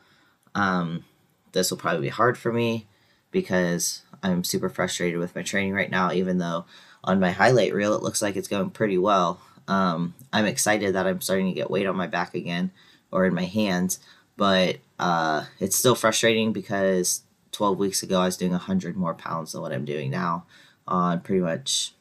Um, 0.56 1.06
this 1.52 1.72
will 1.72 1.78
probably 1.78 2.02
be 2.02 2.10
hard 2.10 2.38
for 2.38 2.52
me 2.52 2.88
because 3.32 4.04
I'm 4.22 4.44
super 4.44 4.70
frustrated 4.70 5.20
with 5.20 5.36
my 5.36 5.44
training 5.44 5.74
right 5.74 5.90
now, 5.90 6.12
even 6.12 6.38
though 6.38 6.66
on 7.04 7.20
my 7.20 7.32
highlight 7.32 7.74
reel 7.74 7.94
it 7.94 8.04
looks 8.04 8.22
like 8.22 8.36
it's 8.36 8.48
going 8.48 8.70
pretty 8.70 8.98
well. 8.98 9.42
Um, 9.68 10.14
I'm 10.32 10.46
excited 10.46 10.96
that 10.96 11.08
I'm 11.08 11.22
starting 11.22 11.48
to 11.48 11.54
get 11.54 11.72
weight 11.72 11.88
on 11.88 11.96
my 11.96 12.08
back 12.08 12.34
again 12.34 12.72
or 13.12 13.26
in 13.26 13.34
my 13.34 13.46
hands, 13.46 14.00
but 14.38 14.78
uh, 15.00 15.46
it's 15.60 15.76
still 15.76 15.96
frustrating 15.96 16.54
because 16.54 17.22
12 17.54 17.78
weeks 17.78 18.04
ago, 18.04 18.20
I 18.20 18.26
was 18.26 18.38
doing 18.38 18.52
100 18.52 18.98
more 18.98 19.14
pounds 19.14 19.54
than 19.54 19.62
what 19.62 19.72
I'm 19.72 19.86
doing 19.86 20.12
now 20.12 20.46
on 20.86 21.22
pretty 21.22 21.42
much 21.42 21.94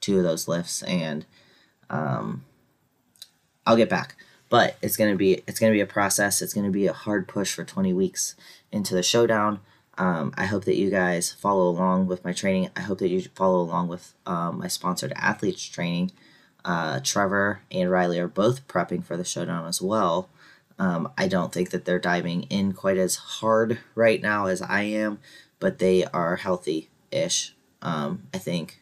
two 0.00 0.16
of 0.16 0.24
those 0.24 0.48
lifts. 0.48 0.82
And 0.84 1.26
um, 1.90 2.44
I'll 3.66 3.76
get 3.76 3.90
back. 3.90 4.16
But 4.48 4.76
it's 4.82 4.96
gonna 4.96 5.14
be 5.14 5.44
it's 5.46 5.60
gonna 5.60 5.72
be 5.72 5.80
a 5.80 5.86
process. 5.86 6.42
It's 6.42 6.54
gonna 6.54 6.70
be 6.70 6.88
a 6.88 6.92
hard 6.92 7.28
push 7.28 7.54
for 7.54 7.64
20 7.64 7.92
weeks 7.92 8.34
into 8.72 8.94
the 8.94 9.02
showdown. 9.02 9.60
Um, 9.96 10.32
I 10.36 10.46
hope 10.46 10.64
that 10.64 10.76
you 10.76 10.90
guys 10.90 11.30
follow 11.30 11.68
along 11.68 12.06
with 12.06 12.24
my 12.24 12.32
training. 12.32 12.70
I 12.74 12.80
hope 12.80 12.98
that 12.98 13.10
you 13.10 13.20
follow 13.34 13.60
along 13.60 13.88
with 13.88 14.14
um, 14.26 14.58
my 14.58 14.66
sponsored 14.66 15.12
athletes 15.14 15.62
training. 15.62 16.10
Uh, 16.64 17.00
Trevor 17.02 17.62
and 17.70 17.90
Riley 17.90 18.18
are 18.18 18.28
both 18.28 18.66
prepping 18.66 19.04
for 19.04 19.16
the 19.16 19.24
showdown 19.24 19.66
as 19.66 19.80
well. 19.80 20.28
Um, 20.80 21.12
I 21.18 21.28
don't 21.28 21.52
think 21.52 21.70
that 21.70 21.84
they're 21.84 21.98
diving 21.98 22.44
in 22.44 22.72
quite 22.72 22.96
as 22.96 23.16
hard 23.16 23.80
right 23.94 24.20
now 24.20 24.46
as 24.46 24.62
I 24.62 24.84
am, 24.84 25.18
but 25.58 25.78
they 25.78 26.04
are 26.06 26.36
healthy 26.36 26.88
ish. 27.10 27.54
Um, 27.82 28.22
I 28.32 28.38
think 28.38 28.80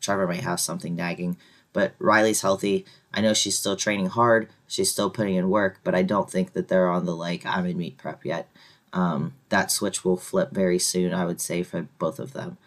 Trevor 0.00 0.28
might 0.28 0.44
have 0.44 0.60
something 0.60 0.94
nagging, 0.94 1.36
but 1.72 1.94
Riley's 1.98 2.42
healthy. 2.42 2.86
I 3.12 3.20
know 3.20 3.34
she's 3.34 3.58
still 3.58 3.74
training 3.74 4.06
hard. 4.06 4.48
She's 4.68 4.92
still 4.92 5.10
putting 5.10 5.34
in 5.34 5.50
work, 5.50 5.80
but 5.82 5.92
I 5.92 6.02
don't 6.04 6.30
think 6.30 6.52
that 6.52 6.68
they're 6.68 6.88
on 6.88 7.04
the 7.04 7.16
like 7.16 7.44
I'm 7.44 7.66
in 7.66 7.76
meet 7.76 7.98
prep 7.98 8.24
yet. 8.24 8.48
Um, 8.92 9.34
that 9.48 9.72
switch 9.72 10.04
will 10.04 10.16
flip 10.16 10.52
very 10.52 10.78
soon, 10.78 11.12
I 11.12 11.26
would 11.26 11.40
say, 11.40 11.64
for 11.64 11.88
both 11.98 12.20
of 12.20 12.32
them. 12.32 12.58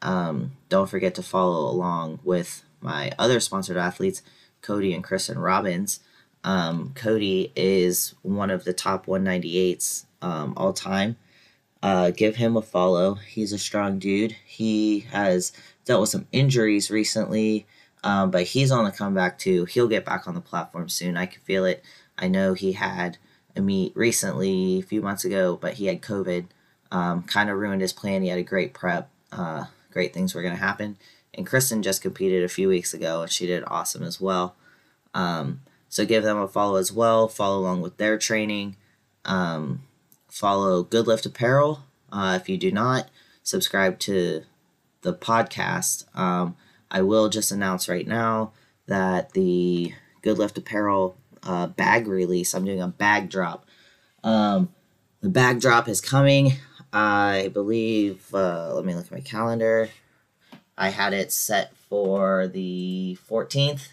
Um, 0.00 0.52
don't 0.70 0.88
forget 0.88 1.14
to 1.16 1.22
follow 1.22 1.70
along 1.70 2.20
with 2.24 2.64
my 2.80 3.12
other 3.18 3.40
sponsored 3.40 3.76
athletes, 3.76 4.22
Cody 4.62 4.94
and 4.94 5.04
Kristen 5.04 5.38
Robbins. 5.38 6.00
Um, 6.44 6.92
Cody 6.94 7.52
is 7.54 8.14
one 8.22 8.50
of 8.50 8.64
the 8.64 8.72
top 8.72 9.06
198s 9.06 10.06
um, 10.20 10.54
all 10.56 10.72
time. 10.72 11.16
Uh, 11.82 12.10
give 12.10 12.36
him 12.36 12.56
a 12.56 12.62
follow. 12.62 13.14
He's 13.14 13.52
a 13.52 13.58
strong 13.58 13.98
dude. 13.98 14.36
He 14.44 15.00
has 15.10 15.52
dealt 15.84 16.00
with 16.00 16.10
some 16.10 16.28
injuries 16.30 16.90
recently, 16.90 17.66
um, 18.04 18.30
but 18.30 18.44
he's 18.44 18.70
on 18.70 18.84
the 18.84 18.92
comeback 18.92 19.38
too. 19.38 19.64
He'll 19.64 19.88
get 19.88 20.04
back 20.04 20.28
on 20.28 20.34
the 20.34 20.40
platform 20.40 20.88
soon. 20.88 21.16
I 21.16 21.26
can 21.26 21.42
feel 21.42 21.64
it. 21.64 21.84
I 22.16 22.28
know 22.28 22.54
he 22.54 22.72
had 22.72 23.18
a 23.56 23.60
meet 23.60 23.96
recently, 23.96 24.78
a 24.78 24.82
few 24.82 25.02
months 25.02 25.24
ago, 25.24 25.56
but 25.60 25.74
he 25.74 25.86
had 25.86 26.02
COVID. 26.02 26.46
Um, 26.90 27.22
kind 27.22 27.48
of 27.48 27.58
ruined 27.58 27.80
his 27.80 27.92
plan. 27.92 28.22
He 28.22 28.28
had 28.28 28.38
a 28.38 28.44
great 28.44 28.74
prep. 28.74 29.08
Uh, 29.32 29.64
great 29.90 30.12
things 30.12 30.34
were 30.34 30.42
going 30.42 30.54
to 30.54 30.60
happen. 30.60 30.98
And 31.34 31.46
Kristen 31.46 31.82
just 31.82 32.02
competed 32.02 32.44
a 32.44 32.48
few 32.48 32.68
weeks 32.68 32.92
ago, 32.92 33.22
and 33.22 33.30
she 33.30 33.46
did 33.46 33.64
awesome 33.66 34.02
as 34.02 34.20
well. 34.20 34.54
Um, 35.14 35.62
so 35.92 36.06
give 36.06 36.22
them 36.22 36.38
a 36.38 36.48
follow 36.48 36.76
as 36.76 36.90
well. 36.90 37.28
Follow 37.28 37.58
along 37.58 37.82
with 37.82 37.98
their 37.98 38.16
training. 38.16 38.76
Um, 39.26 39.82
follow 40.26 40.82
Good 40.82 41.06
Lift 41.06 41.26
Apparel. 41.26 41.84
Uh, 42.10 42.38
if 42.40 42.48
you 42.48 42.56
do 42.56 42.72
not 42.72 43.10
subscribe 43.42 43.98
to 43.98 44.44
the 45.02 45.12
podcast, 45.12 46.06
um, 46.16 46.56
I 46.90 47.02
will 47.02 47.28
just 47.28 47.52
announce 47.52 47.90
right 47.90 48.06
now 48.06 48.52
that 48.86 49.34
the 49.34 49.92
Good 50.22 50.38
Lift 50.38 50.56
Apparel 50.56 51.14
uh, 51.42 51.66
bag 51.66 52.06
release, 52.06 52.54
I'm 52.54 52.64
doing 52.64 52.80
a 52.80 52.88
bag 52.88 53.28
drop. 53.28 53.66
Um, 54.24 54.70
the 55.20 55.28
bag 55.28 55.60
drop 55.60 55.90
is 55.90 56.00
coming. 56.00 56.54
I 56.90 57.50
believe, 57.52 58.34
uh, 58.34 58.72
let 58.74 58.86
me 58.86 58.94
look 58.94 59.04
at 59.04 59.12
my 59.12 59.20
calendar. 59.20 59.90
I 60.78 60.88
had 60.88 61.12
it 61.12 61.32
set 61.32 61.76
for 61.76 62.48
the 62.48 63.18
14th. 63.28 63.88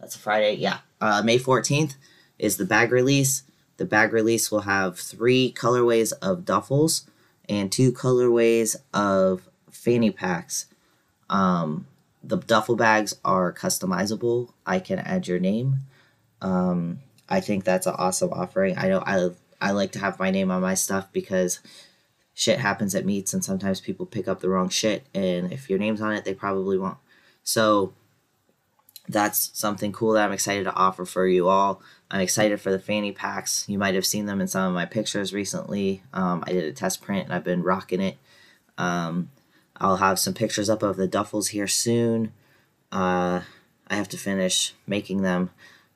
That's 0.00 0.16
a 0.16 0.18
Friday. 0.18 0.54
Yeah. 0.54 0.78
Uh, 1.00 1.22
May 1.24 1.38
14th 1.38 1.94
is 2.38 2.56
the 2.56 2.64
bag 2.64 2.92
release. 2.92 3.42
The 3.76 3.84
bag 3.84 4.12
release 4.12 4.50
will 4.50 4.62
have 4.62 4.98
three 4.98 5.52
colorways 5.56 6.12
of 6.20 6.40
duffels 6.40 7.06
and 7.48 7.70
two 7.70 7.92
colorways 7.92 8.76
of 8.92 9.48
fanny 9.70 10.10
packs. 10.10 10.66
Um, 11.30 11.86
the 12.22 12.36
duffel 12.36 12.76
bags 12.76 13.16
are 13.24 13.52
customizable. 13.52 14.52
I 14.66 14.80
can 14.80 14.98
add 14.98 15.28
your 15.28 15.38
name. 15.38 15.84
Um, 16.40 17.00
I 17.28 17.40
think 17.40 17.64
that's 17.64 17.86
an 17.86 17.94
awesome 17.96 18.32
offering. 18.32 18.76
I 18.76 18.88
know 18.88 19.02
I 19.06 19.30
I 19.60 19.72
like 19.72 19.92
to 19.92 19.98
have 19.98 20.18
my 20.18 20.30
name 20.30 20.50
on 20.50 20.62
my 20.62 20.74
stuff 20.74 21.12
because 21.12 21.60
shit 22.34 22.60
happens 22.60 22.94
at 22.94 23.04
meets 23.04 23.34
and 23.34 23.44
sometimes 23.44 23.80
people 23.80 24.06
pick 24.06 24.28
up 24.28 24.40
the 24.40 24.48
wrong 24.48 24.68
shit 24.68 25.04
and 25.12 25.52
if 25.52 25.68
your 25.68 25.78
name's 25.78 26.00
on 26.00 26.12
it 26.12 26.24
they 26.24 26.32
probably 26.32 26.78
won't 26.78 26.96
so 27.42 27.92
that's 29.08 29.50
something 29.58 29.92
cool 29.92 30.12
that 30.12 30.24
i'm 30.24 30.32
excited 30.32 30.64
to 30.64 30.74
offer 30.74 31.04
for 31.04 31.26
you 31.26 31.48
all. 31.48 31.82
I'm 32.10 32.20
excited 32.20 32.58
for 32.60 32.70
the 32.70 32.78
fanny 32.78 33.12
packs. 33.12 33.66
You 33.68 33.78
might 33.78 33.94
have 33.94 34.06
seen 34.06 34.24
them 34.24 34.40
in 34.40 34.48
some 34.48 34.66
of 34.66 34.72
my 34.72 34.86
pictures 34.86 35.32
recently. 35.34 36.02
Um, 36.12 36.42
i 36.46 36.52
did 36.52 36.64
a 36.64 36.72
test 36.72 37.02
print 37.02 37.24
and 37.24 37.34
i've 37.34 37.44
been 37.44 37.62
rocking 37.62 38.00
it. 38.00 38.16
Um, 38.76 39.30
i'll 39.76 39.96
have 39.96 40.18
some 40.18 40.34
pictures 40.34 40.70
up 40.70 40.82
of 40.82 40.96
the 40.96 41.08
duffels 41.08 41.48
here 41.48 41.68
soon. 41.68 42.32
Uh, 42.92 43.42
i 43.88 43.96
have 43.96 44.08
to 44.08 44.18
finish 44.18 44.74
making 44.86 45.22
them 45.22 45.50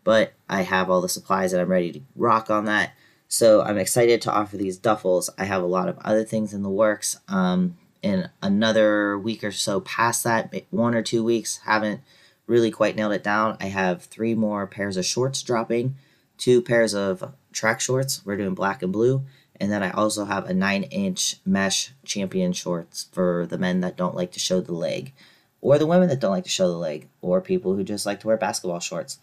but 0.05 0.33
i 0.49 0.63
have 0.63 0.91
all 0.91 1.01
the 1.01 1.09
supplies 1.09 1.53
that 1.53 1.61
i'm 1.61 1.71
ready 1.71 1.93
to 1.93 2.01
rock 2.17 2.51
on 2.51 2.65
that. 2.67 2.93
So 3.29 3.63
I'm 3.63 3.79
excited 3.79 4.21
to 4.23 4.31
offer 4.31 4.59
these 4.59 4.79
duffels. 4.79 5.31
I 5.39 5.45
have 5.45 5.63
a 5.63 5.67
lot 5.67 5.89
of 5.89 5.99
other 6.01 6.23
things 6.23 6.53
in 6.53 6.63
the 6.63 6.69
works. 6.69 7.19
Um, 7.29 7.79
in 8.03 8.29
another 8.43 9.19
week 9.19 9.43
or 9.43 9.53
so 9.53 9.81
past 9.81 10.23
that, 10.25 10.53
one 10.69 10.95
or 10.95 11.01
two 11.01 11.25
weeks, 11.25 11.59
haven't 11.65 12.03
really 12.47 12.71
quite 12.71 12.97
nailed 12.97 13.13
it 13.13 13.23
down. 13.25 13.57
I 13.61 13.67
have 13.67 14.05
three 14.05 14.35
more 14.35 14.67
pairs 14.67 14.97
of 14.97 15.05
shorts 15.05 15.43
dropping, 15.43 15.97
two 16.39 16.63
pairs 16.63 16.95
of 16.95 17.33
track 17.53 17.81
shorts. 17.81 18.25
We're 18.25 18.37
doing 18.37 18.55
black 18.55 18.83
and 18.83 18.93
blue. 18.93 19.23
And 19.61 19.71
then 19.71 19.83
I 19.83 19.91
also 19.91 20.25
have 20.25 20.47
a 20.47 20.55
nine 20.55 20.85
inch 20.85 21.37
mesh 21.45 21.93
champion 22.05 22.53
shorts 22.53 23.09
for 23.13 23.47
the 23.47 23.59
men 23.59 23.81
that 23.81 23.97
don't 23.97 24.17
like 24.17 24.33
to 24.33 24.41
show 24.41 24.61
the 24.61 24.73
leg, 24.73 25.13
or 25.61 25.79
the 25.79 25.87
women 25.87 26.09
that 26.09 26.21
don't 26.21 26.33
like 26.33 26.45
to 26.45 26.51
show 26.51 26.69
the 26.69 26.77
leg, 26.77 27.09
or 27.21 27.41
people 27.41 27.75
who 27.75 27.85
just 27.85 28.05
like 28.05 28.21
to 28.21 28.27
wear 28.27 28.37
basketball 28.37 28.81
shorts. 28.81 29.19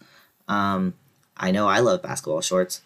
Um, 0.48 0.94
I 1.36 1.50
know 1.50 1.68
I 1.68 1.80
love 1.80 2.02
basketball 2.02 2.40
shorts. 2.40 2.80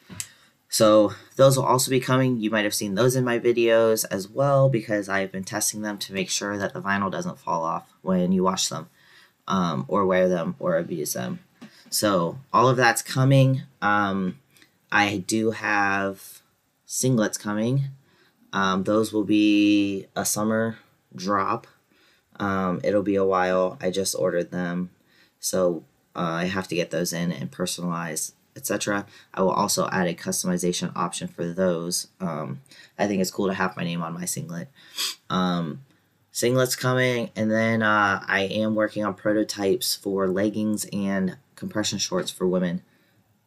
So 0.69 1.13
those 1.37 1.57
will 1.57 1.65
also 1.65 1.93
be 1.93 2.01
coming. 2.01 2.41
You 2.41 2.51
might 2.51 2.65
have 2.65 2.75
seen 2.75 2.97
those 2.97 3.15
in 3.15 3.25
my 3.25 3.39
videos 3.39 4.05
as 4.11 4.29
well 4.29 4.69
because 4.69 5.09
I've 5.09 5.31
been 5.31 5.45
testing 5.45 5.83
them 5.83 5.99
to 5.99 6.13
make 6.13 6.31
sure 6.31 6.59
that 6.59 6.75
the 6.75 6.83
vinyl 6.83 7.13
doesn't 7.13 7.39
fall 7.39 7.63
off 7.63 7.93
when 8.03 8.33
you 8.33 8.43
wash 8.43 8.69
them 8.69 8.89
um, 9.49 9.85
or 9.89 10.07
wear 10.07 10.29
them 10.29 10.57
or 10.59 10.77
abuse 10.77 11.13
them. 11.13 11.41
So 11.91 12.39
all 12.53 12.69
of 12.69 12.77
that's 12.77 13.03
coming. 13.03 13.63
Um, 13.81 14.39
I 14.91 15.19
do 15.27 15.53
have 15.53 16.41
singlets 16.87 17.39
coming. 17.39 17.85
Um, 18.53 18.85
those 18.85 19.13
will 19.13 19.25
be 19.25 20.07
a 20.15 20.25
summer 20.25 20.79
drop. 21.15 21.67
Um, 22.41 22.81
it'll 22.83 23.03
be 23.03 23.17
a 23.17 23.25
while. 23.25 23.79
I 23.81 23.91
just 23.91 24.15
ordered 24.15 24.51
them. 24.51 24.91
So 25.41 25.85
uh, 26.17 26.21
I 26.21 26.45
have 26.45 26.69
to 26.69 26.75
get 26.75 26.91
those 26.91 27.13
in 27.13 27.33
and 27.33 27.51
personalize 27.51 28.33
etc. 28.57 29.07
I 29.33 29.43
will 29.43 29.51
also 29.51 29.89
add 29.91 30.07
a 30.07 30.15
customization 30.15 30.93
option 30.95 31.29
for 31.29 31.47
those. 31.47 32.09
Um, 32.21 32.61
I 32.99 33.07
think 33.07 33.21
it's 33.21 33.31
cool 33.31 33.49
to 33.49 33.55
have 33.55 33.77
my 33.77 33.85
name 33.85 34.03
on 34.03 34.15
my 34.15 34.25
singlet. 34.25 34.69
Um, 35.31 35.81
singlets 36.35 36.77
coming, 36.77 37.31
and 37.37 37.51
then 37.51 37.81
uh, 37.83 38.23
I 38.27 38.41
am 38.41 38.75
working 38.75 39.05
on 39.05 39.15
prototypes 39.15 39.95
for 39.95 40.27
leggings 40.27 40.85
and 40.93 41.37
compression 41.55 41.99
shorts 41.99 42.31
for 42.31 42.47
women, 42.47 42.83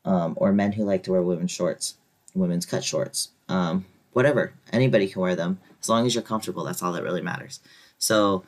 um, 0.05 0.35
or 0.37 0.53
men 0.53 0.71
who 0.71 0.85
like 0.85 1.03
to 1.03 1.11
wear 1.11 1.21
women's 1.21 1.51
shorts, 1.51 1.95
women's 2.33 2.65
cut 2.65 2.85
shorts. 2.85 3.29
Um, 3.49 3.85
whatever, 4.13 4.53
anybody 4.71 5.07
can 5.07 5.21
wear 5.21 5.35
them 5.35 5.59
as 5.81 5.89
long 5.89 6.05
as 6.05 6.15
you're 6.15 6.23
comfortable. 6.23 6.63
That's 6.63 6.81
all 6.81 6.93
that 6.93 7.03
really 7.03 7.21
matters. 7.21 7.59
So, 7.97 8.43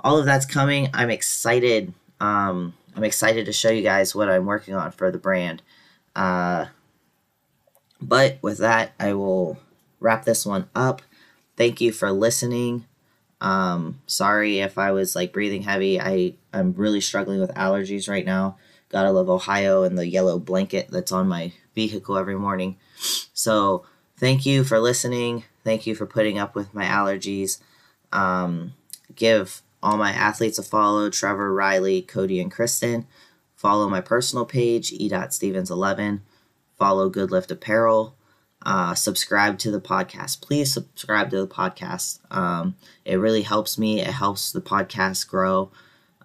all 0.00 0.18
of 0.18 0.24
that's 0.24 0.46
coming. 0.46 0.88
I'm 0.94 1.10
excited. 1.10 1.92
Um, 2.18 2.74
I'm 2.96 3.04
excited 3.04 3.44
to 3.46 3.52
show 3.52 3.70
you 3.70 3.82
guys 3.82 4.14
what 4.14 4.30
I'm 4.30 4.46
working 4.46 4.74
on 4.74 4.90
for 4.90 5.10
the 5.10 5.18
brand. 5.18 5.62
Uh, 6.16 6.66
but 8.00 8.38
with 8.40 8.58
that, 8.58 8.92
I 8.98 9.12
will 9.12 9.58
wrap 10.00 10.24
this 10.24 10.46
one 10.46 10.68
up. 10.74 11.02
Thank 11.56 11.80
you 11.80 11.92
for 11.92 12.10
listening. 12.10 12.86
Um, 13.42 14.00
sorry 14.06 14.60
if 14.60 14.78
I 14.78 14.92
was 14.92 15.16
like 15.16 15.32
breathing 15.32 15.62
heavy. 15.62 16.00
I 16.00 16.34
I'm 16.52 16.72
really 16.74 17.00
struggling 17.00 17.40
with 17.40 17.52
allergies 17.54 18.08
right 18.08 18.24
now. 18.24 18.56
Gotta 18.88 19.10
love 19.10 19.28
Ohio 19.28 19.82
and 19.82 19.98
the 19.98 20.06
yellow 20.06 20.38
blanket 20.38 20.88
that's 20.90 21.10
on 21.10 21.28
my 21.28 21.52
vehicle 21.74 22.16
every 22.16 22.36
morning. 22.36 22.76
So 23.34 23.84
thank 24.16 24.46
you 24.46 24.62
for 24.62 24.78
listening. 24.78 25.42
Thank 25.64 25.88
you 25.88 25.96
for 25.96 26.06
putting 26.06 26.38
up 26.38 26.54
with 26.54 26.72
my 26.72 26.84
allergies. 26.84 27.60
Um, 28.12 28.74
give 29.16 29.62
all 29.82 29.96
my 29.96 30.12
athletes 30.12 30.58
a 30.60 30.62
follow: 30.62 31.10
Trevor, 31.10 31.52
Riley, 31.52 32.00
Cody, 32.00 32.40
and 32.40 32.50
Kristen. 32.50 33.08
Follow 33.56 33.88
my 33.88 34.00
personal 34.00 34.44
page, 34.46 34.92
e.stevens11. 34.92 36.20
Follow 36.78 37.08
Good 37.08 37.32
Lift 37.32 37.50
Apparel. 37.50 38.14
Uh, 38.64 38.94
subscribe 38.94 39.58
to 39.58 39.70
the 39.70 39.80
podcast. 39.80 40.40
Please 40.40 40.72
subscribe 40.72 41.30
to 41.30 41.40
the 41.40 41.46
podcast. 41.46 42.20
Um, 42.30 42.76
it 43.04 43.16
really 43.16 43.42
helps 43.42 43.78
me. 43.78 44.00
It 44.00 44.06
helps 44.06 44.52
the 44.52 44.60
podcast 44.60 45.28
grow. 45.28 45.70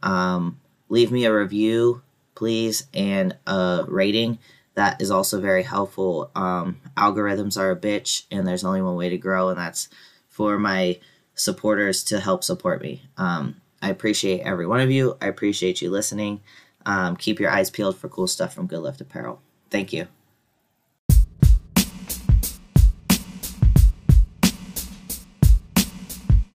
Um, 0.03 0.59
leave 0.89 1.11
me 1.11 1.25
a 1.25 1.33
review, 1.33 2.01
please, 2.35 2.87
and 2.93 3.35
a 3.47 3.85
rating. 3.87 4.39
That 4.75 5.01
is 5.01 5.09
also 5.09 5.41
very 5.41 5.63
helpful. 5.63 6.29
Um, 6.35 6.79
algorithms 6.95 7.59
are 7.59 7.71
a 7.71 7.75
bitch, 7.75 8.23
and 8.29 8.47
there's 8.47 8.63
only 8.63 8.81
one 8.81 8.95
way 8.95 9.09
to 9.09 9.17
grow, 9.17 9.49
and 9.49 9.57
that's 9.57 9.89
for 10.29 10.59
my 10.59 10.99
supporters 11.33 12.03
to 12.05 12.19
help 12.19 12.43
support 12.43 12.81
me. 12.81 13.01
Um, 13.17 13.61
I 13.81 13.89
appreciate 13.89 14.41
every 14.41 14.67
one 14.67 14.79
of 14.79 14.91
you. 14.91 15.17
I 15.21 15.27
appreciate 15.27 15.81
you 15.81 15.89
listening. 15.89 16.41
Um, 16.85 17.15
keep 17.17 17.39
your 17.39 17.49
eyes 17.49 17.69
peeled 17.69 17.97
for 17.97 18.07
cool 18.07 18.27
stuff 18.27 18.53
from 18.53 18.67
Good 18.67 18.79
Lift 18.79 19.01
Apparel. 19.01 19.41
Thank 19.69 19.93
you. 19.93 20.07